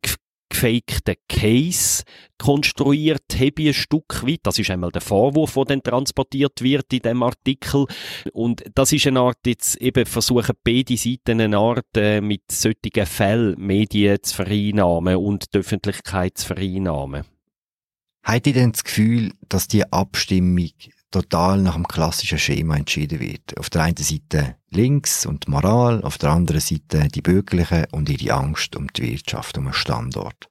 gefakten 0.57 1.17
Case 1.29 2.03
konstruiert 2.39 3.25
habe 3.39 3.69
ein 3.69 3.75
Stück 3.75 4.27
weit. 4.27 4.41
Das 4.43 4.59
ist 4.59 4.71
einmal 4.71 4.91
der 4.91 5.01
Vorwurf, 5.01 5.55
der 5.55 5.65
dann 5.65 5.83
transportiert 5.83 6.63
wird 6.63 6.93
in 6.93 7.01
dem 7.01 7.23
Artikel. 7.23 7.87
Und 8.33 8.65
das 8.75 8.93
ist 8.93 9.07
eine 9.07 9.21
Art, 9.21 9.39
jetzt 9.47 9.77
eben 9.77 10.07
versuchen 10.07 10.57
beide 10.65 10.97
Seiten 10.97 11.41
eine 11.41 11.59
Art, 11.59 11.97
äh, 11.97 12.21
mit 12.21 12.51
solchen 12.51 13.07
Fällen 13.07 13.59
Medien 13.59 14.19
zu 14.23 14.35
vereinnahmen 14.35 15.17
und 15.17 15.53
die 15.55 15.59
Öffentlichkeit 15.59 16.39
zu 16.39 16.47
vereinnahmen. 16.47 17.25
Habt 18.23 18.47
ihr 18.47 18.55
denn 18.55 18.73
das 18.73 18.85
Gefühl, 18.85 19.33
dass 19.49 19.69
die 19.69 19.91
Abstimmung 19.93 20.71
total 21.11 21.61
nach 21.61 21.75
dem 21.75 21.87
klassischen 21.87 22.39
Schema 22.39 22.77
entschieden 22.77 23.21
wird? 23.21 23.59
Auf 23.59 23.71
der 23.71 23.83
einen 23.83 23.97
Seite 23.97 24.57
links 24.71 25.27
und 25.27 25.49
Moral, 25.49 26.03
auf 26.03 26.19
der 26.19 26.31
anderen 26.31 26.61
Seite 26.61 27.09
die 27.09 27.23
Bürgerlichen 27.23 27.87
und 27.93 28.09
ihre 28.09 28.35
Angst 28.35 28.77
um 28.77 28.89
die 28.89 29.03
Wirtschaft, 29.13 29.59
um 29.59 29.65
den 29.65 29.73
Standort. 29.73 30.49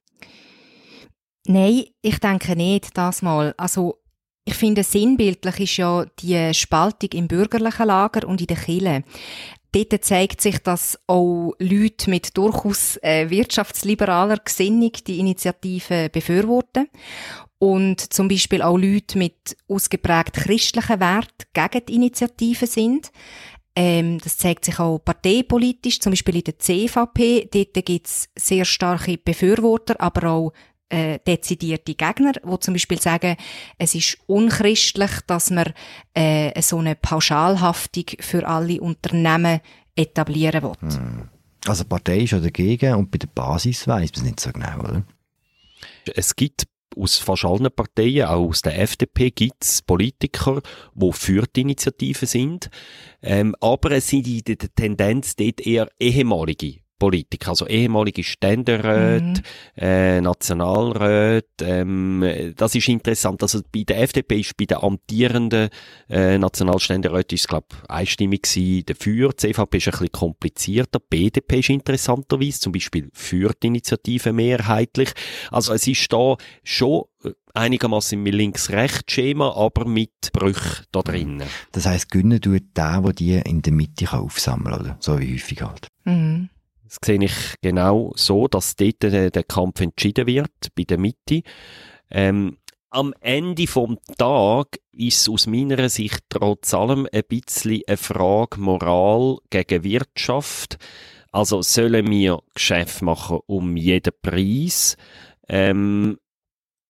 Nein, 1.46 1.84
ich 2.02 2.18
denke 2.18 2.56
nicht, 2.56 2.96
das 2.96 3.22
mal. 3.22 3.54
Also, 3.56 4.00
ich 4.44 4.54
finde, 4.54 4.82
sinnbildlich 4.82 5.60
ist 5.60 5.76
ja 5.76 6.04
die 6.20 6.54
Spaltung 6.54 7.10
im 7.12 7.28
bürgerlichen 7.28 7.86
Lager 7.86 8.26
und 8.28 8.40
in 8.40 8.46
der 8.46 8.56
Kirche. 8.56 9.04
Dort 9.72 10.04
zeigt 10.04 10.40
sich, 10.40 10.58
dass 10.58 10.98
auch 11.06 11.52
Leute 11.58 12.10
mit 12.10 12.36
durchaus 12.36 12.96
äh, 13.02 13.28
wirtschaftsliberaler 13.28 14.38
Gesinnung 14.38 14.92
die 15.06 15.18
Initiative 15.18 16.08
befürworten 16.10 16.88
und 17.58 18.00
zum 18.12 18.28
Beispiel 18.28 18.62
auch 18.62 18.76
Leute 18.76 19.18
mit 19.18 19.56
ausgeprägt 19.68 20.34
christlichen 20.34 21.00
Wert 21.00 21.46
gegen 21.52 21.86
die 21.86 21.94
Initiative 21.94 22.66
sind. 22.66 23.10
Ähm, 23.74 24.18
das 24.18 24.38
zeigt 24.38 24.64
sich 24.64 24.78
auch 24.78 24.98
parteipolitisch, 24.98 26.00
zum 26.00 26.12
Beispiel 26.12 26.36
in 26.36 26.44
der 26.44 26.58
CVP. 26.58 27.48
Dort 27.52 27.84
gibt 27.84 28.06
es 28.06 28.28
sehr 28.34 28.64
starke 28.64 29.18
Befürworter, 29.18 30.00
aber 30.00 30.30
auch 30.30 30.52
äh, 30.88 31.18
dezidierte 31.26 31.94
Gegner, 31.94 32.32
wo 32.42 32.56
zum 32.56 32.74
Beispiel 32.74 33.00
sagen, 33.00 33.36
es 33.78 33.94
ist 33.94 34.18
unchristlich, 34.26 35.10
dass 35.26 35.50
man 35.50 35.72
äh, 36.14 36.60
so 36.62 36.78
eine 36.78 36.94
Pauschalhaftung 36.94 38.04
für 38.20 38.46
alle 38.46 38.80
Unternehmen 38.80 39.60
etablieren 39.94 40.62
will. 40.62 40.72
Hm. 40.80 41.28
Also 41.66 41.82
die 41.82 41.88
Partei 41.88 42.18
ist 42.18 42.30
ja 42.30 42.38
dagegen 42.38 42.94
und 42.94 43.10
bei 43.10 43.18
der 43.18 43.28
Basis 43.28 43.88
weiß 43.88 44.10
man 44.12 44.14
es 44.14 44.22
nicht 44.22 44.40
so 44.40 44.52
genau, 44.52 44.78
oder? 44.78 45.04
Es 46.14 46.36
gibt 46.36 46.66
aus 46.96 47.18
fast 47.18 47.44
allen 47.44 47.70
Parteien, 47.70 48.26
auch 48.26 48.48
aus 48.48 48.62
der 48.62 48.80
FDP, 48.80 49.30
gibt 49.30 49.64
es 49.64 49.82
Politiker, 49.82 50.62
die 50.94 51.12
für 51.12 51.44
die 51.54 51.62
Initiative 51.62 52.26
sind. 52.26 52.70
Ähm, 53.22 53.54
aber 53.60 53.92
es 53.92 54.08
sind 54.08 54.26
in 54.26 54.42
der 54.44 54.74
Tendenz 54.74 55.36
dort 55.36 55.60
eher 55.60 55.88
ehemalige 55.98 56.78
Politiker, 56.98 57.50
also 57.50 57.66
ehemalige 57.66 58.24
Ständeräte, 58.24 59.42
mhm. 59.76 59.82
äh, 59.82 60.20
Nationalräte. 60.20 61.64
Ähm, 61.64 62.54
das 62.56 62.74
ist 62.74 62.88
interessant. 62.88 63.42
Also 63.42 63.60
bei 63.72 63.82
der 63.82 64.00
FDP 64.02 64.40
ist 64.40 64.56
bei 64.56 64.64
den 64.64 64.78
amtierenden 64.78 65.68
äh, 66.08 66.38
Nationalständeräten 66.38 67.36
ist 67.36 67.48
glaube 67.48 67.68
einstimmig 67.88 68.42
gewesen, 68.42 68.84
dafür. 68.86 69.30
Die 69.30 69.36
CVP 69.36 69.78
ist 69.78 69.88
ein 69.88 69.92
bisschen 69.92 70.12
komplizierter. 70.12 70.98
Die 70.98 71.06
BDP 71.08 71.58
ist 71.60 71.70
interessanterweise 71.70 72.60
zum 72.60 72.72
Beispiel 72.72 73.10
für 73.12 73.52
die 73.62 73.68
Initiative 73.68 74.32
mehrheitlich. 74.32 75.10
Also 75.50 75.72
es 75.72 75.86
ist 75.86 76.12
da 76.12 76.36
schon 76.62 77.04
einigermaßen 77.54 78.22
mit 78.22 78.34
Links-Rechts-Schema, 78.34 79.56
aber 79.56 79.86
mit 79.86 80.32
Brüchen 80.32 80.86
da 80.92 81.02
drinnen. 81.02 81.48
Das 81.72 81.86
heisst, 81.86 82.10
Günnen 82.10 82.40
tut 82.40 82.62
der, 82.76 83.00
der 83.00 83.12
die 83.12 83.34
in 83.34 83.62
der 83.62 83.72
Mitte 83.72 84.12
aufsammeln 84.12 84.76
kann, 84.76 84.86
oder? 84.86 84.96
So 85.00 85.18
wie 85.18 85.34
häufig 85.34 85.62
halt. 85.62 85.88
Mhm. 86.04 86.50
Das 86.86 86.98
sehe 87.04 87.22
ich 87.22 87.54
genau 87.62 88.12
so, 88.14 88.46
dass 88.46 88.76
dort 88.76 89.02
der, 89.02 89.30
der 89.30 89.44
Kampf 89.44 89.80
entschieden 89.80 90.26
wird, 90.26 90.74
bei 90.76 90.84
der 90.84 90.98
Mitte. 90.98 91.42
Ähm, 92.10 92.58
am 92.90 93.12
Ende 93.20 93.66
vom 93.66 93.98
Tag 94.16 94.78
ist 94.92 95.22
es 95.22 95.28
aus 95.28 95.46
meiner 95.46 95.88
Sicht 95.88 96.20
trotz 96.28 96.72
allem 96.72 97.08
ein 97.12 97.24
bisschen 97.28 97.82
eine 97.86 97.96
Frage 97.96 98.60
Moral 98.60 99.38
gegen 99.50 99.82
Wirtschaft. 99.84 100.78
Also 101.32 101.60
sollen 101.60 102.08
wir 102.08 102.38
Geschäft 102.54 103.02
machen 103.02 103.40
um 103.46 103.76
jeden 103.76 104.12
Preis? 104.22 104.96
Ähm, 105.48 106.18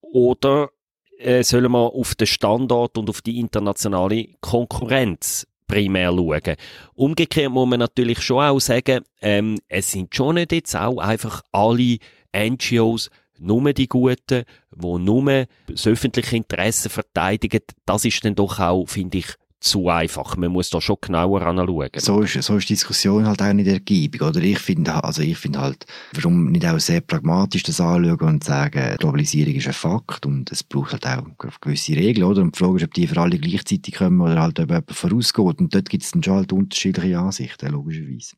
oder 0.00 0.71
äh, 1.19 1.43
sollen 1.43 1.73
wir 1.73 1.95
auf 1.95 2.15
den 2.15 2.26
Standort 2.26 2.99
und 2.99 3.09
auf 3.09 3.23
die 3.23 3.41
internationale 3.41 4.29
Konkurrenz 4.41 5.47
primär 5.66 6.12
schauen. 6.12 6.56
Umgekehrt 6.94 7.50
muss 7.50 7.68
man 7.68 7.80
natürlich 7.80 8.20
schon 8.20 8.44
auch 8.44 8.61
sagen, 8.61 9.04
ähm, 9.20 9.58
es 9.68 9.92
sind 9.92 10.14
schon 10.14 10.37
nicht 10.37 10.52
jetzt 10.52 10.76
auch 10.76 10.99
einfach 10.99 11.42
alle 11.52 11.99
NGOs 12.35 13.11
nur 13.38 13.73
die 13.73 13.88
Guten, 13.88 14.44
die 14.70 14.99
nur 14.99 15.46
das 15.66 15.87
öffentliche 15.87 16.37
Interesse 16.37 16.88
verteidigen. 16.88 17.61
Das 17.85 18.04
ist 18.04 18.25
dann 18.25 18.35
doch 18.35 18.58
auch, 18.58 18.87
finde 18.87 19.18
ich, 19.18 19.26
zu 19.61 19.89
einfach. 19.89 20.37
Man 20.37 20.53
muss 20.53 20.71
da 20.71 20.81
schon 20.81 20.97
genauer 21.01 21.43
anschauen. 21.43 21.89
So 21.97 22.21
ist, 22.21 22.43
so 22.43 22.57
ist 22.57 22.69
die 22.69 22.75
Diskussion 22.75 23.27
halt 23.27 23.43
auch 23.43 23.53
nicht 23.53 23.67
ergiebig, 23.67 24.23
oder? 24.23 24.41
Ich 24.43 24.59
finde, 24.59 25.03
also 25.03 25.23
ich 25.23 25.39
finde 25.39 25.61
halt, 25.61 25.87
warum 26.13 26.53
nicht 26.53 26.67
auch 26.67 26.79
sehr 26.79 27.01
pragmatisch 27.01 27.63
das 27.63 27.81
anschauen 27.81 28.29
und 28.29 28.45
sagen, 28.45 28.97
Globalisierung 28.99 29.55
ist 29.55 29.67
ein 29.67 29.73
Fakt 29.73 30.27
und 30.27 30.53
es 30.53 30.63
braucht 30.63 30.93
halt 30.93 31.07
auch 31.07 31.61
gewisse 31.61 31.97
Regeln, 31.97 32.25
oder? 32.25 32.43
Und 32.43 32.55
die 32.55 32.59
Frage 32.59 32.77
ist, 32.77 32.85
ob 32.85 32.95
die 32.95 33.07
für 33.07 33.21
alle 33.21 33.39
gleichzeitig 33.39 33.95
kommen 33.95 34.21
oder 34.21 34.41
halt 34.41 34.61
ob 34.61 34.69
jemand 34.69 34.93
vorausgeht. 34.93 35.59
Und 35.59 35.75
dort 35.75 35.89
gibt 35.89 36.05
es 36.05 36.11
dann 36.11 36.23
schon 36.23 36.35
halt 36.35 36.53
unterschiedliche 36.53 37.19
Ansichten, 37.19 37.73
logischerweise. 37.73 38.37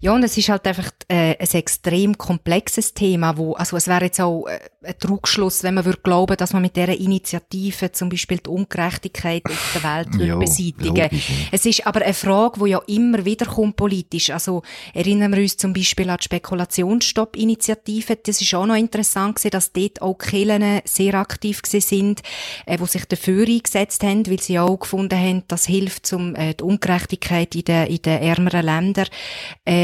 Ja, 0.00 0.12
und 0.12 0.22
es 0.22 0.36
ist 0.36 0.48
halt 0.48 0.66
einfach 0.66 0.90
äh, 1.08 1.36
ein 1.38 1.48
extrem 1.52 2.16
komplexes 2.18 2.94
Thema, 2.94 3.36
wo, 3.36 3.54
also 3.54 3.76
es 3.76 3.88
wäre 3.88 4.04
jetzt 4.04 4.20
auch 4.20 4.46
äh, 4.46 4.58
ein 4.82 4.98
Trugschluss, 4.98 5.62
wenn 5.62 5.74
man 5.74 5.84
würde 5.84 6.00
glauben, 6.02 6.36
dass 6.36 6.52
man 6.52 6.62
mit 6.62 6.76
dieser 6.76 6.98
Initiative 6.98 7.92
zum 7.92 8.08
Beispiel 8.08 8.38
die 8.38 8.50
Ungerechtigkeit 8.50 9.42
auf 9.46 9.72
der 9.74 9.82
Welt 9.82 10.08
jo, 10.18 10.38
beseitigen 10.38 10.96
logisch, 10.96 11.28
ja. 11.28 11.34
Es 11.52 11.66
ist 11.66 11.86
aber 11.86 12.02
eine 12.02 12.14
Frage, 12.14 12.60
die 12.64 12.70
ja 12.70 12.80
immer 12.86 13.24
wieder 13.24 13.46
kommt 13.46 13.76
politisch. 13.76 14.30
Also 14.30 14.62
erinnern 14.92 15.32
wir 15.32 15.42
uns 15.42 15.56
zum 15.56 15.72
Beispiel 15.72 16.08
an 16.10 16.18
die 16.18 16.24
Spekulationsstopp-Initiative. 16.24 18.16
Das 18.16 18.40
ist 18.40 18.54
auch 18.54 18.66
noch 18.66 18.76
interessant 18.76 19.36
gewesen, 19.36 19.50
dass 19.50 19.72
dort 19.72 20.02
auch 20.02 20.18
Kirchen 20.18 20.80
sehr 20.84 21.14
aktiv 21.14 21.60
sind, 21.64 22.22
äh, 22.66 22.78
wo 22.78 22.86
sich 22.86 23.04
dafür 23.06 23.46
eingesetzt 23.46 24.02
haben, 24.02 24.26
weil 24.26 24.40
sie 24.40 24.58
auch 24.58 24.78
gefunden 24.78 25.18
haben, 25.18 25.44
das 25.48 25.66
hilft, 25.66 26.12
um 26.12 26.34
äh, 26.34 26.54
die 26.54 26.64
Ungerechtigkeit 26.64 27.54
in 27.54 27.64
den, 27.64 27.86
in 27.86 28.02
den 28.02 28.22
ärmeren 28.22 28.64
Ländern 28.64 29.06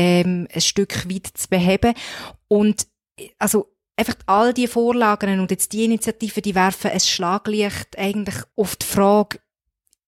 ähm, 0.01 0.49
ein 0.53 0.61
Stück 0.61 1.09
weit 1.11 1.27
zu 1.35 1.49
beheben. 1.49 1.95
Und 2.49 2.87
also 3.39 3.73
einfach 3.97 4.17
all 4.27 4.55
die 4.55 4.67
Vorlagen 4.67 5.41
und 5.41 5.51
jetzt 5.51 5.73
die 5.73 5.85
Initiativen, 5.85 6.43
die 6.43 6.55
werfen 6.55 6.91
ein 6.91 7.01
Schlaglicht 7.01 7.99
eigentlich 7.99 8.37
auf 8.57 8.77
die 8.77 8.87
Frage, 8.87 9.41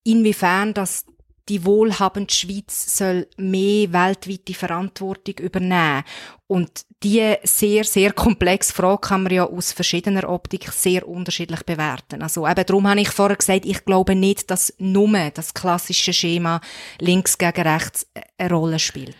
inwiefern 0.05 0.73
das 0.75 1.05
die 1.49 1.65
wohlhabende 1.65 2.33
Schweiz 2.33 2.97
soll 2.97 3.27
mehr 3.37 3.93
weltweite 3.93 4.55
Verantwortung 4.55 5.35
übernehmen. 5.41 6.05
Und 6.47 6.85
die 7.03 7.35
sehr, 7.43 7.83
sehr 7.83 8.13
komplexe 8.13 8.73
Frage 8.73 9.09
kann 9.09 9.25
man 9.25 9.33
ja 9.33 9.45
aus 9.45 9.73
verschiedener 9.73 10.29
Optik 10.29 10.71
sehr 10.73 11.07
unterschiedlich 11.07 11.65
bewerten. 11.65 12.23
Also 12.23 12.47
eben 12.47 12.65
darum 12.65 12.87
habe 12.87 13.01
ich 13.01 13.09
vorher 13.09 13.37
gesagt, 13.37 13.67
ich 13.67 13.85
glaube 13.85 14.15
nicht, 14.15 14.51
dass 14.51 14.73
nur 14.79 15.31
das 15.35 15.53
klassische 15.53 16.13
Schema 16.13 16.61
links 17.01 17.37
gegen 17.37 17.63
rechts 17.63 18.07
eine 18.39 18.51
Rolle 18.51 18.79
spielt. 18.79 19.17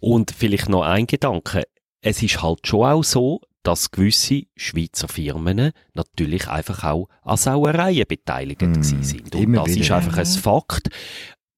Und 0.00 0.30
vielleicht 0.30 0.68
noch 0.68 0.82
ein 0.82 1.06
Gedanke. 1.06 1.64
Es 2.00 2.22
ist 2.22 2.42
halt 2.42 2.66
schon 2.66 2.86
auch 2.86 3.02
so, 3.02 3.40
dass 3.62 3.90
gewisse 3.90 4.42
Schweizer 4.56 5.08
Firmen 5.08 5.72
natürlich 5.94 6.48
einfach 6.48 6.84
auch 6.84 7.08
an 7.22 7.36
Sauereien 7.36 8.06
beteiligt 8.06 8.62
mm, 8.62 8.82
sind. 8.82 9.34
Und 9.34 9.52
das 9.54 9.66
wieder. 9.66 9.80
ist 9.80 9.90
einfach 9.90 10.16
ein 10.16 10.26
Fakt. 10.26 10.88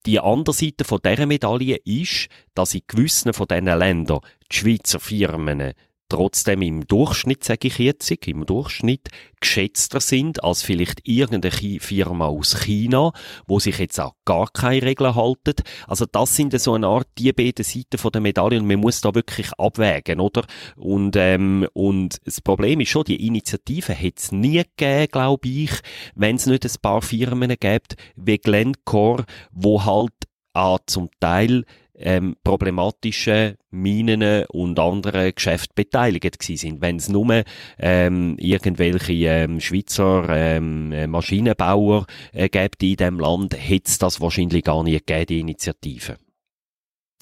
Die 0.07 0.19
andere 0.19 0.55
Seite 0.55 0.85
von 0.85 0.99
dieser 1.05 1.27
Medaille 1.27 1.77
ist, 1.85 2.29
dass 2.55 2.75
in 2.75 2.81
gewissen 2.87 3.35
von 3.35 3.47
diesen 3.47 3.67
Ländern 3.67 4.21
die 4.51 4.57
Schweizer 4.57 4.99
Firmen 4.99 5.75
trotzdem 6.11 6.61
im 6.61 6.87
Durchschnitt, 6.87 7.45
sage 7.45 7.69
ich 7.69 7.79
jetzt, 7.79 8.11
im 8.11 8.45
Durchschnitt 8.45 9.09
geschätzter 9.41 10.01
sind 10.01 10.45
als 10.45 10.63
vielleicht 10.63 11.09
irgendeine 11.09 11.81
Firma 11.81 12.27
aus 12.27 12.61
China, 12.61 13.13
wo 13.47 13.59
sich 13.59 13.79
jetzt 13.79 13.99
auch 13.99 14.15
gar 14.27 14.49
keine 14.53 14.83
Regeln 14.83 15.15
halten. 15.15 15.55
Also 15.87 16.05
das 16.05 16.37
sind 16.37 16.59
so 16.61 16.75
eine 16.75 16.87
Art 16.87 17.09
die 17.17 17.33
beiden 17.33 17.65
Seiten 17.65 18.11
der 18.13 18.21
Medaille 18.21 18.61
und 18.61 18.67
man 18.67 18.81
muss 18.81 19.01
da 19.01 19.15
wirklich 19.15 19.51
abwägen, 19.57 20.21
oder? 20.21 20.45
Und, 20.77 21.17
ähm, 21.17 21.67
und 21.73 22.19
das 22.25 22.41
Problem 22.41 22.81
ist 22.81 22.91
schon, 22.91 23.05
die 23.05 23.27
Initiative 23.27 23.95
hätte 23.95 24.19
es 24.19 24.33
nie 24.33 24.63
gegeben, 24.77 25.09
glaube 25.11 25.49
ich, 25.49 25.73
wenn 26.15 26.37
es 26.37 26.47
nicht 26.47 26.67
ein 26.67 26.83
paar 26.83 27.01
Firmen 27.01 27.55
gibt, 27.59 27.97
wie 28.17 28.39
Glencore, 28.39 29.25
wo 29.53 29.85
halt 29.85 30.13
auch 30.53 30.81
zum 30.87 31.09
Teil 31.21 31.65
ähm, 32.01 32.37
problematische 32.43 33.57
Minen 33.71 34.45
und 34.47 34.79
andere 34.79 35.33
Geschäfte 35.33 35.73
beteiligt 35.75 36.43
sind. 36.43 36.81
Wenn 36.81 36.97
es 36.97 37.09
nur 37.09 37.45
ähm, 37.79 38.37
irgendwelche 38.39 39.13
ähm, 39.13 39.61
Schweizer 39.61 40.29
ähm, 40.31 41.11
Maschinenbauer 41.11 42.07
äh, 42.33 42.49
gibt 42.49 42.83
in 42.83 42.97
dem 42.97 43.21
Land, 43.21 43.55
hätte 43.57 43.91
es 43.91 43.99
das 43.99 44.21
wahrscheinlich 44.21 44.65
gar 44.65 44.83
nicht 44.83 45.07
gegeben, 45.07 45.27
die 45.27 45.41
Initiative. 45.41 46.17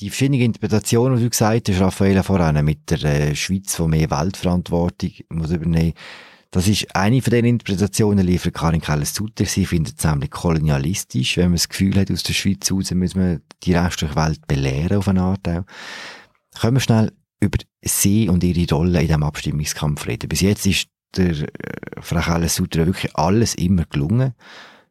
Die 0.00 0.10
verschiedenen 0.10 0.42
Interpretationen, 0.42 1.18
die 1.18 1.24
du 1.24 1.30
gesagt 1.30 1.68
hast, 1.68 1.80
Raffaella, 1.80 2.22
voran 2.22 2.64
mit 2.64 2.88
der 2.90 3.02
äh, 3.02 3.34
Schweiz, 3.34 3.76
die 3.76 3.82
mehr 3.82 4.10
Weltverantwortung 4.10 5.10
muss 5.30 5.50
übernehmen 5.50 5.94
das 6.50 6.66
ist 6.66 6.94
eine 6.96 7.20
von 7.20 7.30
den 7.30 7.44
Interpretationen, 7.44 8.26
liefert 8.26 8.54
Karin 8.54 8.80
Keller-Sutter. 8.80 9.44
Sie 9.44 9.66
findet 9.66 9.98
es 9.98 10.04
nämlich 10.04 10.30
kolonialistisch, 10.30 11.36
wenn 11.36 11.46
man 11.46 11.54
das 11.54 11.68
Gefühl 11.68 11.96
hat, 11.96 12.10
aus 12.10 12.22
der 12.22 12.32
Schweiz 12.32 12.70
raus 12.72 12.90
müssen 12.92 13.20
wir 13.20 13.40
die 13.64 13.74
restliche 13.74 14.16
Welt 14.16 14.46
belehren, 14.46 14.98
auf 14.98 15.08
eine 15.08 15.22
Art 15.22 15.46
auch. 15.46 15.64
Können 16.58 16.76
wir 16.76 16.80
schnell 16.80 17.12
über 17.40 17.58
sie 17.82 18.28
und 18.28 18.42
ihre 18.42 18.74
Rolle 18.74 19.00
in 19.00 19.06
diesem 19.06 19.22
Abstimmungskampf 19.22 20.06
reden. 20.06 20.28
Bis 20.28 20.40
jetzt 20.40 20.66
ist 20.66 20.88
der 21.16 21.30
äh, 21.30 21.46
Frau 22.00 22.20
Keller-Sutter 22.20 22.86
wirklich 22.86 23.14
alles 23.14 23.54
immer 23.54 23.84
gelungen. 23.84 24.32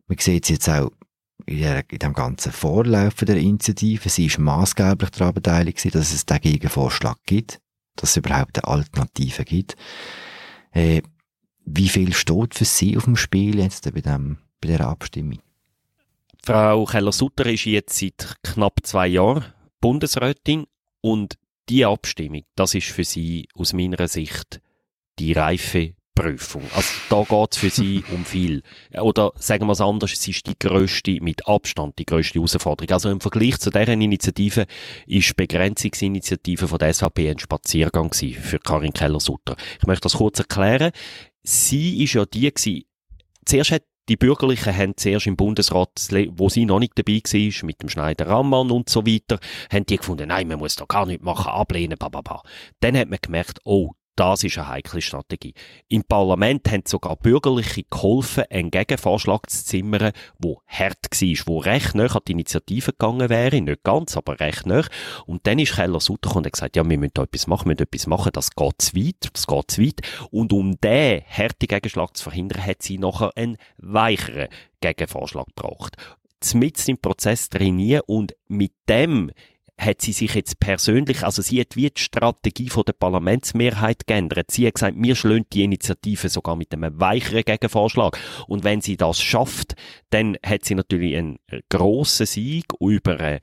Man 0.07 0.17
sieht 0.19 0.43
es 0.43 0.49
jetzt 0.49 0.69
auch 0.69 0.91
in, 1.47 1.59
der, 1.59 1.83
dem 1.83 2.13
ganzen 2.13 2.51
Vorlauf 2.51 3.15
der 3.15 3.37
Initiative. 3.37 4.09
Sie 4.09 4.27
ist 4.27 4.37
maßgeblich 4.37 5.09
daran 5.09 5.33
beteiligt, 5.33 5.83
dass 5.93 6.13
es 6.13 6.25
diesen 6.25 6.41
Gegenvorschlag 6.41 7.17
gibt, 7.25 7.59
dass 7.95 8.11
es 8.11 8.17
überhaupt 8.17 8.63
eine 8.63 8.71
Alternative 8.71 9.43
gibt. 9.43 9.75
Äh, 10.71 11.01
wie 11.69 11.89
viel 11.89 12.13
steht 12.13 12.55
für 12.55 12.65
Sie 12.65 12.97
auf 12.97 13.03
dem 13.03 13.17
Spiel 13.17 13.59
jetzt 13.59 13.93
bei, 13.93 13.99
dem, 13.99 14.37
bei 14.61 14.69
der 14.69 14.81
Abstimmung? 14.81 15.39
Frau 16.43 16.85
Keller-Sutter 16.85 17.45
ist 17.47 17.65
jetzt 17.65 17.99
seit 17.99 18.35
knapp 18.41 18.79
zwei 18.83 19.07
Jahren 19.07 19.43
Bundesrätin 19.81 20.65
und 21.01 21.37
die 21.67 21.83
Abstimmung, 21.83 22.43
das 22.55 22.73
ist 22.73 22.87
für 22.87 23.03
sie 23.03 23.49
aus 23.53 23.73
meiner 23.73 24.07
Sicht 24.07 24.61
die 25.19 25.33
reife 25.33 25.95
Prüfung. 26.15 26.63
Also 26.73 26.93
da 27.09 27.23
geht 27.23 27.51
es 27.51 27.57
für 27.57 27.69
sie 27.69 28.03
um 28.13 28.23
viel. 28.23 28.63
Oder 28.99 29.33
sagen 29.35 29.67
wir 29.67 29.73
es 29.73 29.81
anders, 29.81 30.13
es 30.13 30.27
ist 30.27 30.47
die 30.47 30.57
grösste, 30.57 31.21
mit 31.21 31.47
Abstand 31.47 31.99
die 31.99 32.05
grösste 32.05 32.39
Herausforderung. 32.39 32.89
Also 32.91 33.11
im 33.11 33.21
Vergleich 33.21 33.59
zu 33.59 33.69
deren 33.69 34.01
Initiative 34.01 34.65
ist 35.05 35.29
die 35.29 35.33
Begrenzungsinitiative 35.35 36.67
von 36.67 36.79
der 36.79 36.93
SVP 36.93 37.29
ein 37.29 37.39
Spaziergang 37.39 38.13
für 38.13 38.59
Karin 38.59 38.93
Keller-Sutter. 38.93 39.57
Ich 39.79 39.85
möchte 39.85 40.03
das 40.03 40.13
kurz 40.13 40.39
erklären 40.39 40.91
sie 41.47 42.03
ist 42.03 42.13
ja 42.13 42.25
die 42.25 42.53
gewesen, 42.53 42.83
zuerst 43.45 43.71
hat 43.71 43.83
die 44.09 44.17
Bürgerlichen 44.17 44.75
haben 44.75 44.95
zuerst 44.95 45.27
im 45.27 45.35
Bundesrat, 45.35 45.89
wo 46.31 46.49
sie 46.49 46.65
noch 46.65 46.79
nicht 46.79 46.93
dabei 46.97 47.21
war, 47.23 47.65
mit 47.65 47.81
dem 47.81 47.89
Schneider-Rammann 47.89 48.71
und 48.71 48.89
so 48.89 49.05
weiter, 49.05 49.39
haben 49.71 49.85
die 49.85 49.97
gefunden, 49.97 50.29
nein, 50.29 50.47
man 50.47 50.59
muss 50.59 50.75
da 50.75 50.85
gar 50.85 51.05
nicht 51.05 51.23
machen, 51.23 51.49
ablehnen, 51.49 51.97
bababa. 51.97 52.41
Dann 52.79 52.97
hat 52.97 53.09
man 53.09 53.19
gemerkt, 53.21 53.59
oh, 53.65 53.91
das 54.17 54.43
ist 54.43 54.57
eine 54.57 54.67
heikle 54.67 55.01
Strategie. 55.01 55.53
Im 55.87 56.03
Parlament 56.03 56.69
haben 56.71 56.83
sogar 56.85 57.15
Bürgerliche 57.15 57.83
geholfen, 57.83 58.45
einen 58.49 58.71
Gegenvorschlag 58.71 59.49
zu 59.49 59.63
zimmern, 59.63 60.11
der 60.39 60.55
hart 60.65 60.97
war, 61.11 61.37
wo 61.45 61.59
recht 61.59 61.95
nah 61.95 62.07
an 62.07 62.21
die 62.27 62.31
Initiative 62.31 62.91
gegangen 62.91 63.29
wäre. 63.29 63.61
Nicht 63.61 63.83
ganz, 63.83 64.17
aber 64.17 64.39
recht 64.39 64.65
nah. 64.65 64.83
Und 65.27 65.45
dann 65.45 65.59
ist 65.59 65.75
Keller 65.75 65.99
Sutter 65.99 66.35
und 66.35 66.47
hat 66.47 66.53
gesagt, 66.53 66.75
ja, 66.75 66.87
wir 66.87 66.97
müssen 66.97 67.11
da 67.13 67.23
etwas 67.23 67.45
machen, 67.45 67.65
wir 67.65 67.75
müssen 67.75 67.83
etwas 67.83 68.07
machen, 68.07 68.31
das 68.33 68.51
geht 68.51 68.81
zu 68.81 68.95
weit, 68.95 69.29
das 69.33 69.45
geht 69.45 69.71
zu 69.71 69.81
weit. 69.83 70.01
Und 70.31 70.51
um 70.51 70.79
diesen 70.81 71.21
harten 71.29 71.67
Gegenschlag 71.67 72.17
zu 72.17 72.23
verhindern, 72.23 72.65
hat 72.65 72.81
sie 72.81 72.97
nachher 72.97 73.31
einen 73.35 73.57
weicheren 73.77 74.47
Gegenvorschlag 74.81 75.45
gebraucht. 75.55 75.95
Zumindest 76.39 76.89
im 76.89 76.97
Prozess 76.97 77.49
trainieren 77.49 78.01
und 78.07 78.35
mit 78.47 78.73
dem 78.89 79.31
hat 79.77 80.01
sie 80.01 80.11
sich 80.11 80.33
jetzt 80.33 80.59
persönlich, 80.59 81.23
also 81.23 81.41
sie 81.41 81.59
hat 81.61 81.75
wie 81.75 81.89
die 81.89 82.01
Strategie 82.01 82.69
von 82.69 82.83
der 82.85 82.93
Parlamentsmehrheit 82.93 84.07
geändert. 84.07 84.51
Sie 84.51 84.65
hat 84.65 84.75
gesagt, 84.75 84.95
wir 84.97 85.15
schlönen 85.15 85.45
die 85.53 85.63
Initiative 85.63 86.29
sogar 86.29 86.55
mit 86.55 86.73
einem 86.73 86.99
weicheren 86.99 87.43
Gegenvorschlag. 87.43 88.17
Und 88.47 88.63
wenn 88.63 88.81
sie 88.81 88.97
das 88.97 89.21
schafft, 89.21 89.75
dann 90.09 90.37
hat 90.43 90.65
sie 90.65 90.75
natürlich 90.75 91.15
einen 91.15 91.37
grossen 91.69 92.25
Sieg 92.25 92.65
über 92.79 93.19
eine 93.19 93.39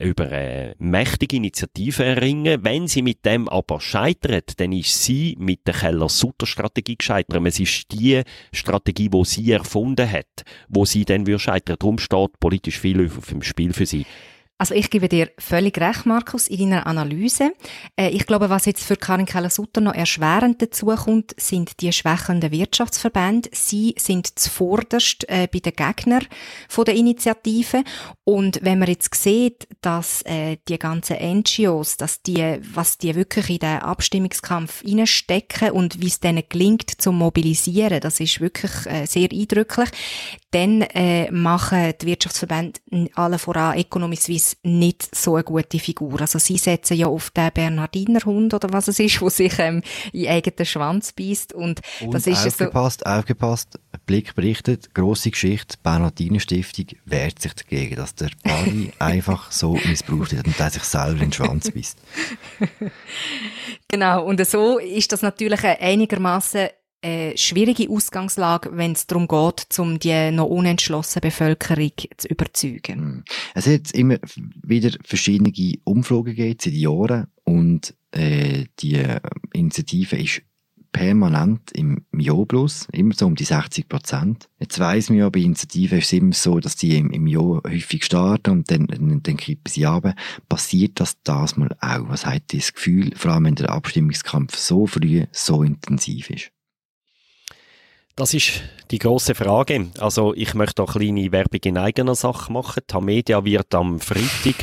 über 0.00 0.30
eine 0.30 0.76
mächtige 0.78 1.36
Initiative 1.36 2.04
erringen. 2.04 2.62
Wenn 2.62 2.86
sie 2.86 3.02
mit 3.02 3.24
dem 3.24 3.48
aber 3.48 3.80
scheitert, 3.80 4.60
dann 4.60 4.72
ist 4.72 5.02
sie 5.02 5.34
mit 5.40 5.66
der 5.66 5.74
Keller-Sutter-Strategie 5.74 6.96
gescheitert. 6.96 7.44
Es 7.44 7.58
ist 7.58 7.90
die 7.90 8.22
Strategie, 8.52 9.08
die 9.08 9.24
sie 9.24 9.50
erfunden 9.50 10.08
hat, 10.08 10.44
wo 10.68 10.84
sie 10.84 11.04
dann 11.04 11.26
scheitern. 11.38 11.76
Darum 11.80 11.98
steht 11.98 12.38
politisch 12.38 12.78
viel 12.78 13.04
auf 13.04 13.26
dem 13.26 13.42
Spiel 13.42 13.72
für 13.72 13.86
sie. 13.86 14.06
Also 14.60 14.74
ich 14.74 14.90
gebe 14.90 15.08
dir 15.08 15.30
völlig 15.38 15.78
recht, 15.78 16.04
Markus, 16.04 16.48
in 16.48 16.70
deiner 16.70 16.86
Analyse. 16.88 17.52
Äh, 17.96 18.08
ich 18.08 18.26
glaube, 18.26 18.50
was 18.50 18.66
jetzt 18.66 18.82
für 18.82 18.96
Karin 18.96 19.24
Keller-Sutter 19.24 19.80
noch 19.80 19.94
erschwerend 19.94 20.60
dazukommt, 20.60 21.32
sind 21.38 21.80
die 21.80 21.92
schwächenden 21.92 22.50
Wirtschaftsverbände. 22.50 23.50
Sie 23.52 23.94
sind 23.96 24.36
zuvorderst 24.36 25.28
äh, 25.28 25.46
bei 25.46 25.60
den 25.60 25.74
Gegnern 25.74 26.26
von 26.68 26.84
der 26.84 26.96
Initiative. 26.96 27.84
Und 28.24 28.58
wenn 28.62 28.80
man 28.80 28.88
jetzt 28.88 29.14
sieht, 29.14 29.68
dass 29.80 30.22
äh, 30.22 30.56
die 30.66 30.78
ganzen 30.78 31.18
NGOs, 31.18 31.96
dass 31.96 32.22
die, 32.22 32.58
was 32.74 32.98
die 32.98 33.14
wirklich 33.14 33.50
in 33.50 33.58
den 33.60 33.78
Abstimmungskampf 33.78 34.82
reinstecken 34.84 35.70
und 35.70 36.00
wie 36.00 36.08
es 36.08 36.18
denen 36.18 36.42
gelingt 36.48 37.00
zu 37.00 37.12
mobilisieren, 37.12 38.00
das 38.00 38.18
ist 38.18 38.40
wirklich 38.40 38.72
äh, 38.86 39.06
sehr 39.06 39.28
eindrücklich. 39.32 39.90
Dann 40.50 40.82
äh, 40.82 41.30
machen 41.30 41.92
die 42.02 42.06
Wirtschaftsverbände 42.06 42.80
alle 43.14 43.38
voran 43.38 43.76
Economy 43.76 44.16
Suisse 44.16 44.47
Nicht 44.62 45.14
so 45.14 45.34
eine 45.34 45.44
gute 45.44 45.78
Figur. 45.78 46.20
Also 46.20 46.38
sie 46.38 46.58
setzen 46.58 46.96
ja 46.96 47.06
auf 47.06 47.30
den 47.30 47.50
Bernhardinerhund 47.52 48.54
oder 48.54 48.72
was 48.72 48.88
es 48.88 48.98
ist, 48.98 49.20
wo 49.20 49.28
sich 49.28 49.58
ähm, 49.58 49.82
in 50.12 50.28
eigenen 50.28 50.66
Schwanz 50.66 51.12
beißt 51.12 51.52
und, 51.52 51.80
und 52.00 52.14
das 52.14 52.26
ist 52.26 52.46
aufgepasst, 52.46 53.02
so 53.04 53.10
aufgepasst, 53.10 53.78
Blick 54.06 54.34
berichtet, 54.34 54.94
grosse 54.94 55.30
Geschichte, 55.30 55.76
Bernhardiner 55.82 56.40
Stiftung 56.40 56.86
wehrt 57.04 57.40
sich 57.40 57.54
dagegen, 57.54 57.96
dass 57.96 58.14
der 58.14 58.30
Bari 58.42 58.92
einfach 58.98 59.52
so 59.52 59.78
missbraucht 59.84 60.32
wird 60.32 60.46
und 60.46 60.58
der 60.58 60.70
sich 60.70 60.84
selber 60.84 61.12
in 61.12 61.18
den 61.18 61.32
Schwanz 61.32 61.70
beißt. 61.70 61.98
genau, 63.88 64.24
und 64.24 64.44
so 64.46 64.78
ist 64.78 65.12
das 65.12 65.22
natürlich 65.22 65.62
einigermaßen 65.62 66.68
eine 67.00 67.36
schwierige 67.36 67.88
Ausgangslage, 67.90 68.76
wenn 68.76 68.92
es 68.92 69.06
darum 69.06 69.28
geht, 69.28 69.78
um 69.78 69.98
die 69.98 70.30
noch 70.30 70.46
unentschlossene 70.46 71.20
Bevölkerung 71.20 71.92
zu 72.16 72.28
überzeugen. 72.28 73.00
Hm. 73.00 73.24
Es 73.54 73.66
hat 73.66 73.90
immer 73.92 74.18
wieder 74.62 74.90
verschiedene 75.04 75.52
Umfragen 75.84 76.24
gegeben 76.24 76.58
seit 76.60 76.74
Jahren 76.74 77.28
und 77.44 77.94
äh, 78.10 78.64
die 78.80 79.04
Initiative 79.52 80.16
ist 80.16 80.42
permanent 80.92 81.70
im 81.72 82.04
Jahr 82.16 82.44
plus, 82.46 82.88
immer 82.92 83.14
so 83.14 83.26
um 83.26 83.34
die 83.34 83.44
60 83.44 83.88
Prozent. 83.88 84.48
Jetzt 84.58 84.78
weiss 84.78 85.10
man 85.10 85.18
ja, 85.18 85.28
bei 85.28 85.40
Initiativen 85.40 85.98
ist 85.98 86.06
es 86.06 86.12
immer 86.14 86.32
so, 86.32 86.58
dass 86.58 86.76
die 86.76 86.96
im, 86.96 87.10
im 87.10 87.26
Jahr 87.26 87.62
häufig 87.66 88.04
starten 88.04 88.50
und 88.50 88.70
dann, 88.70 88.86
dann, 88.86 89.22
dann 89.22 89.36
kippen 89.36 89.70
sie 89.70 89.86
ab. 89.86 90.14
Passiert 90.48 90.98
das 91.00 91.22
das 91.22 91.56
mal 91.56 91.76
auch? 91.80 92.08
Was 92.08 92.26
hat 92.26 92.52
das 92.52 92.72
Gefühl, 92.72 93.12
vor 93.14 93.32
allem 93.32 93.44
wenn 93.44 93.54
der 93.54 93.70
Abstimmungskampf 93.70 94.56
so 94.56 94.86
früh 94.86 95.26
so 95.30 95.62
intensiv 95.62 96.30
ist? 96.30 96.50
Das 98.18 98.34
ist 98.34 98.64
die 98.90 98.98
große 98.98 99.36
Frage. 99.36 99.92
Also 100.00 100.34
ich 100.34 100.52
möchte 100.54 100.82
auch 100.82 100.94
kleine 100.94 101.30
Werbung 101.30 101.60
in 101.62 101.78
eigener 101.78 102.16
Sache 102.16 102.52
machen. 102.52 102.82
Tamedia 102.84 103.44
wird 103.44 103.72
am 103.76 104.00
Freitag 104.00 104.56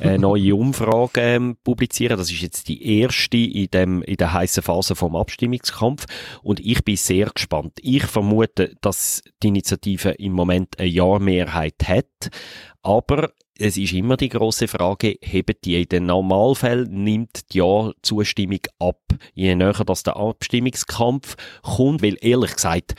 eine 0.00 0.18
neue 0.18 0.54
Umfrage 0.54 1.20
ähm, 1.20 1.58
publizieren. 1.62 2.16
Das 2.16 2.32
ist 2.32 2.40
jetzt 2.40 2.66
die 2.68 3.00
erste 3.00 3.36
in, 3.36 3.66
dem, 3.66 4.02
in 4.04 4.16
der 4.16 4.32
heißen 4.32 4.62
Phase 4.62 4.94
vom 4.94 5.16
Abstimmungskampf. 5.16 6.06
Und 6.42 6.60
ich 6.60 6.82
bin 6.82 6.96
sehr 6.96 7.26
gespannt. 7.26 7.74
Ich 7.82 8.04
vermute, 8.04 8.74
dass 8.80 9.20
die 9.42 9.48
Initiative 9.48 10.12
im 10.12 10.32
Moment 10.32 10.78
eine 10.78 10.88
Ja-Mehrheit 10.88 11.86
hat. 11.86 12.30
Aber 12.80 13.32
es 13.58 13.76
ist 13.76 13.92
immer 13.92 14.16
die 14.16 14.28
große 14.28 14.68
Frage, 14.68 15.16
heben 15.20 15.56
die 15.64 15.80
in 15.80 15.88
den 15.88 16.06
Normalfällen, 16.06 17.04
nimmt 17.04 17.52
die 17.52 17.58
Ja-Zustimmung 17.58 18.60
ab, 18.78 19.00
je 19.32 19.54
näher 19.54 19.84
dass 19.84 20.02
der 20.02 20.16
Abstimmungskampf 20.16 21.36
kommt, 21.62 22.02
weil 22.02 22.16
ehrlich 22.20 22.54
gesagt, 22.54 22.94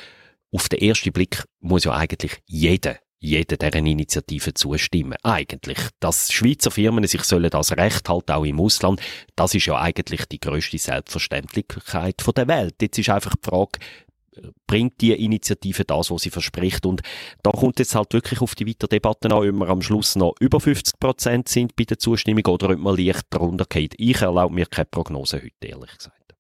auf 0.52 0.70
den 0.70 0.80
ersten 0.80 1.12
Blick 1.12 1.44
muss 1.60 1.84
ja 1.84 1.94
eigentlich 1.94 2.38
jeder 2.46 2.98
jeder 3.26 3.58
deren 3.58 3.86
Initiative 3.86 4.54
zustimmen. 4.54 5.16
Eigentlich. 5.24 5.80
Dass 6.00 6.32
Schweizer 6.32 6.72
Firmen 6.72 7.06
sich 7.06 7.24
sollen 7.24 7.50
das 7.50 7.72
Recht 7.72 8.08
halten, 8.08 8.32
auch 8.32 8.46
im 8.46 8.60
Ausland, 8.60 9.02
das 9.36 9.56
ist 9.56 9.66
ja 9.66 9.80
eigentlich 9.80 10.26
die 10.26 10.40
größte 10.40 10.78
Selbstverständlichkeit 10.78 12.24
der 12.38 12.48
Welt. 12.48 12.76
Jetzt 12.82 13.00
ist 13.00 13.10
einfach 13.10 13.36
die 13.36 13.50
Frage, 13.50 13.80
bringt 14.68 15.02
die 15.02 15.14
Initiative 15.14 15.86
das, 15.86 16.12
was 16.12 16.24
sie 16.24 16.30
verspricht. 16.30 16.86
Und 16.86 17.02
da 17.44 17.52
kommt 17.52 17.80
jetzt 17.80 17.96
halt 17.96 18.14
wirklich 18.14 18.42
auf 18.42 18.56
die 18.56 18.68
weiteren 18.68 18.90
Debatten 18.90 19.32
an, 19.32 19.40
ob 19.40 19.44
wir 19.44 19.70
am 19.70 19.82
Schluss 19.82 20.16
noch 20.16 20.34
über 20.40 20.60
50 20.60 21.00
Prozent 21.00 21.50
sind 21.50 21.76
bei 21.76 21.84
der 21.84 22.00
Zustimmung 22.00 22.46
oder 22.48 22.70
ob 22.70 22.80
man 22.80 22.98
leicht 22.98 23.26
darunter 23.30 23.66
geht. 23.68 23.96
Ich 23.98 24.22
erlaube 24.22 24.54
mir 24.54 24.66
keine 24.66 24.86
Prognose 24.86 25.38
heute, 25.38 25.68
ehrlich 25.68 25.98
gesagt. 25.98 26.36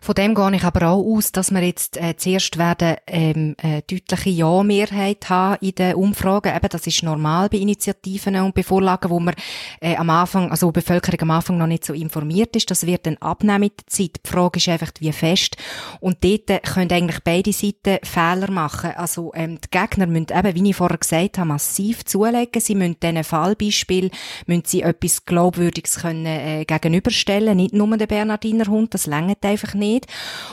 Von 0.00 0.14
dem 0.14 0.34
gehe 0.34 0.56
ich 0.56 0.64
aber 0.64 0.88
auch 0.88 1.04
aus, 1.04 1.32
dass 1.32 1.50
wir 1.50 1.62
jetzt 1.62 1.96
äh, 1.96 2.16
zuerst 2.16 2.58
werden 2.58 2.96
ähm, 3.06 3.54
eine 3.62 3.82
deutliche 3.82 4.30
Ja-Mehrheit 4.30 5.28
haben 5.28 5.58
in 5.60 5.74
den 5.74 5.94
Umfragen. 5.94 6.54
Eben, 6.54 6.68
das 6.68 6.86
ist 6.86 7.02
normal 7.02 7.48
bei 7.48 7.58
Initiativen 7.58 8.36
und 8.36 8.54
bei 8.54 8.62
Vorlagen, 8.62 9.10
wo 9.10 9.20
man 9.20 9.34
äh, 9.80 9.96
am 9.96 10.10
Anfang, 10.10 10.50
also 10.50 10.70
die 10.70 10.80
Bevölkerung 10.80 11.20
am 11.22 11.30
Anfang 11.32 11.58
noch 11.58 11.66
nicht 11.66 11.84
so 11.84 11.92
informiert 11.92 12.54
ist. 12.56 12.70
Das 12.70 12.86
wird 12.86 13.06
dann 13.06 13.16
abnehmen 13.18 13.60
mit 13.60 13.80
der 13.80 13.86
Zeit. 13.86 14.20
Die 14.24 14.30
Frage 14.30 14.58
ist 14.58 14.68
einfach, 14.68 14.92
wie 15.00 15.12
fest. 15.12 15.56
Und 16.00 16.22
dort 16.22 16.50
äh, 16.50 16.60
können 16.60 16.92
eigentlich 16.92 17.20
beide 17.24 17.52
Seiten 17.52 17.98
Fehler 18.04 18.50
machen. 18.50 18.92
Also 18.96 19.32
ähm, 19.34 19.58
die 19.60 19.70
Gegner 19.70 20.06
müssen 20.06 20.28
eben, 20.34 20.54
wie 20.54 20.70
ich 20.70 20.76
vorher 20.76 20.98
gesagt 20.98 21.38
habe, 21.38 21.48
massiv 21.48 22.04
zulegen. 22.04 22.60
Sie 22.60 22.74
müssen 22.74 23.00
diesen 23.00 23.24
Fallbeispiel 23.24 24.10
müssen 24.46 24.62
sie 24.64 24.82
etwas 24.82 25.24
Glaubwürdiges 25.24 25.96
können, 25.96 26.26
äh, 26.26 26.64
gegenüberstellen. 26.64 27.56
Nicht 27.56 27.74
nur 27.74 27.96
der 27.96 28.06
Bernardiner 28.06 28.66
Hund, 28.66 28.94
das 28.94 29.06
längert 29.06 29.44
einfach 29.44 29.74
nicht 29.74 29.87
nicht. 29.92 30.06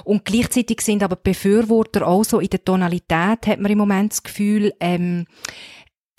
Und 0.03 0.25
gleichzeitig 0.25 0.81
sind 0.81 1.03
aber 1.03 1.15
die 1.15 1.31
Befürworter 1.31 2.07
auch 2.07 2.23
so 2.23 2.39
in 2.39 2.49
der 2.49 2.63
Tonalität, 2.63 3.47
hat 3.47 3.59
man 3.59 3.71
im 3.71 3.77
Moment 3.77 4.11
das 4.13 4.23
Gefühl, 4.23 4.73
ähm, 4.79 5.25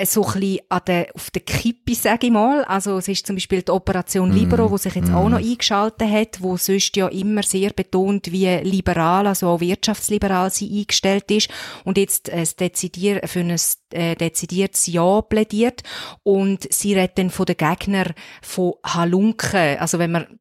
so 0.05 0.23
ein 0.27 0.41
bisschen 0.41 0.61
an 0.69 0.81
der, 0.87 1.09
auf 1.15 1.31
der 1.31 1.43
Kippe, 1.43 1.95
sage 1.95 2.27
ich 2.27 2.33
mal. 2.33 2.65
Also 2.65 2.99
es 2.99 3.09
ist 3.09 3.27
zum 3.27 3.37
Beispiel 3.37 3.63
die 3.63 3.73
Operation 3.73 4.31
Libero, 4.31 4.69
mm. 4.69 4.71
wo 4.71 4.77
sich 4.77 4.95
jetzt 4.95 5.11
mm. 5.11 5.15
auch 5.15 5.29
noch 5.31 5.39
eingeschaltet 5.39 6.11
hat, 6.11 6.43
wo 6.43 6.59
sonst 6.59 6.97
ja 6.97 7.09
immer 7.09 7.43
sehr 7.43 7.71
betont, 7.71 8.31
wie 8.31 8.47
liberal, 8.57 9.27
also 9.27 9.49
auch 9.49 9.61
wirtschaftsliberal 9.61 10.51
sie 10.51 10.81
eingestellt 10.81 11.31
ist 11.31 11.49
und 11.85 11.97
jetzt 11.97 12.29
äh, 12.29 12.45
dezidier, 12.45 13.23
für 13.25 13.41
ein 13.41 13.57
äh, 13.93 14.15
dezidiertes 14.17 14.87
Ja 14.87 15.23
plädiert 15.23 15.83
und 16.23 16.71
sie 16.71 16.95
redet 16.95 17.17
dann 17.17 17.31
von 17.31 17.47
den 17.47 17.57
Gegnern 17.57 18.13
von 18.43 18.75
Halunken. 18.85 19.79
Also 19.79 19.99
wenn 19.99 20.13
man 20.13 20.39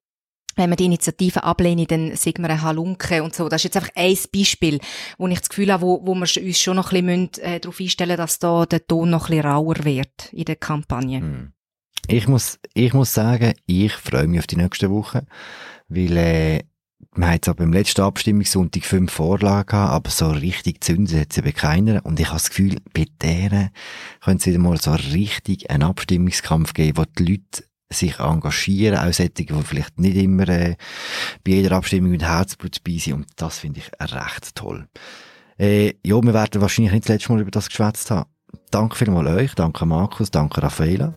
wenn 0.56 0.70
wir 0.70 0.76
die 0.76 0.86
Initiative 0.86 1.44
ablehnen, 1.44 1.88
dann 1.88 2.16
sieht 2.16 2.40
man 2.40 2.52
eine 2.52 2.62
Halunke 2.62 3.24
und 3.24 3.36
so. 3.36 3.50
Das 3.50 3.62
ist 3.62 3.66
jetzt 3.66 3.78
einfach 3.78 3.96
ein 3.96 4.18
Beispiel, 4.34 4.80
wo 5.18 5.28
ich 5.28 5.40
das 5.40 5.50
Gefühl 5.50 5.72
habe, 5.72 5.84
wo, 5.84 6.02
wo 6.06 6.16
wir 6.16 6.22
uns 6.22 6.60
schon 6.60 6.76
noch 6.76 6.92
ein 6.92 7.06
bisschen 7.06 7.44
äh, 7.44 7.60
darauf 7.60 7.80
einstellen 7.80 8.18
dass 8.18 8.40
da 8.40 8.66
der 8.66 8.86
Ton 8.86 9.10
noch 9.10 9.30
ein 9.30 9.38
bisschen 9.38 9.52
rauer 9.52 9.84
wird 9.84 10.32
in 10.32 10.46
der 10.46 10.56
Kampagne. 10.56 11.20
Hm. 11.20 11.52
Ich 12.08 12.28
muss, 12.28 12.60
ich 12.74 12.94
muss 12.94 13.14
sagen, 13.14 13.54
ich 13.66 13.94
freue 13.94 14.28
mich 14.28 14.40
auf 14.40 14.48
die 14.48 14.58
nächste 14.58 14.92
Woche, 14.92 15.26
weil 15.88 16.18
äh, 16.18 16.60
wir 17.16 17.28
haben 17.28 17.42
zwar 17.42 17.56
beim 17.56 17.74
letzten 17.74 18.02
Abstimmungssonntag 18.02 18.84
fünf 18.84 19.12
Vorlagen 19.12 19.68
gehabt, 19.68 19.92
aber 19.92 20.10
so 20.10 20.30
richtig 20.30 20.84
zünden 20.84 21.20
hat 21.20 21.34
sie 21.34 21.42
bei 21.42 21.52
keiner. 21.52 22.06
Und 22.06 22.20
ich 22.20 22.28
habe 22.28 22.36
das 22.36 22.50
Gefühl, 22.50 22.78
bei 22.94 23.06
deren 23.22 23.70
könnte 24.22 24.42
es 24.42 24.46
wieder 24.48 24.60
mal 24.60 24.80
so 24.80 24.92
richtig 24.92 25.70
einen 25.70 25.84
Abstimmungskampf 25.84 26.74
geben, 26.74 26.98
wo 26.98 27.04
die 27.06 27.24
Leute 27.24 27.64
sich 27.96 28.20
engagieren, 28.20 28.98
auch 28.98 29.14
solche, 29.14 29.30
die 29.32 29.64
vielleicht 29.64 30.00
nicht 30.00 30.18
immer 30.18 30.48
äh, 30.50 30.76
bei 31.44 31.52
jeder 31.52 31.76
Abstimmung 31.76 32.12
mit 32.12 32.24
Herzblut 32.24 32.78
dabei 32.78 32.98
sind. 32.98 33.14
Und 33.14 33.28
das 33.36 33.60
finde 33.60 33.80
ich 33.80 33.92
recht 34.00 34.56
toll. 34.56 34.88
Äh, 35.58 35.94
ja, 36.06 36.22
wir 36.22 36.34
werden 36.34 36.62
wahrscheinlich 36.62 36.94
nicht 36.94 37.06
das 37.06 37.16
letzte 37.16 37.32
Mal 37.32 37.42
über 37.42 37.52
das 37.52 37.70
geschwätzt 37.70 38.12
haben. 38.12 38.30
Danke 38.72 38.96
vielmals 38.96 39.30
euch, 39.30 39.56
danke 39.56 39.86
Markus, 39.86 40.32
danke 40.32 40.62
Raffaela. 40.62 41.14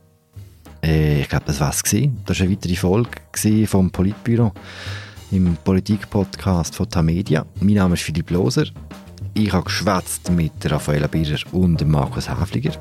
Äh, 0.83 1.23
ich 1.23 1.29
glaube, 1.29 1.47
das 1.47 1.61
war 1.61 1.71
es 1.71 1.83
gewesen. 1.83 2.21
Das 2.27 2.39
war 2.39 2.47
eine 2.47 2.55
weitere 2.55 2.77
Folge 2.77 3.67
vom 3.67 3.91
Politbüro 3.91 4.53
im 5.31 5.57
Politik-Podcast 5.65 6.77
von 6.77 6.89
Tamedia. 6.89 7.45
Mein 7.61 7.75
Name 7.75 7.95
ist 7.95 8.03
Philipp 8.03 8.31
Loser. 8.31 8.67
Ich 9.35 9.53
habe 9.53 9.65
geschwätzt 9.65 10.31
mit 10.31 10.53
Raffaela 10.65 11.07
Birrer 11.07 11.39
und 11.53 11.87
Markus 11.87 12.29
Häfliger 12.29 12.73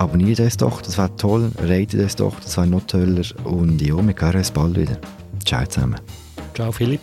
abonniert 0.00 0.40
uns 0.40 0.56
doch, 0.56 0.80
das 0.82 0.96
wäre 0.98 1.14
toll. 1.16 1.52
Ratet 1.58 2.00
uns 2.00 2.16
doch, 2.16 2.40
das 2.40 2.56
wäre 2.56 2.66
noch 2.66 2.86
toller. 2.86 3.22
Und 3.44 3.80
ja, 3.80 3.96
wir 3.96 4.14
hören 4.18 4.36
uns 4.36 4.50
bald 4.50 4.76
wieder. 4.76 4.98
Ciao 5.44 5.66
zusammen. 5.66 6.00
Ciao 6.54 6.72
Philipp. 6.72 7.02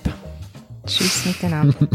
Tschüss 0.86 1.26
miteinander. 1.26 1.76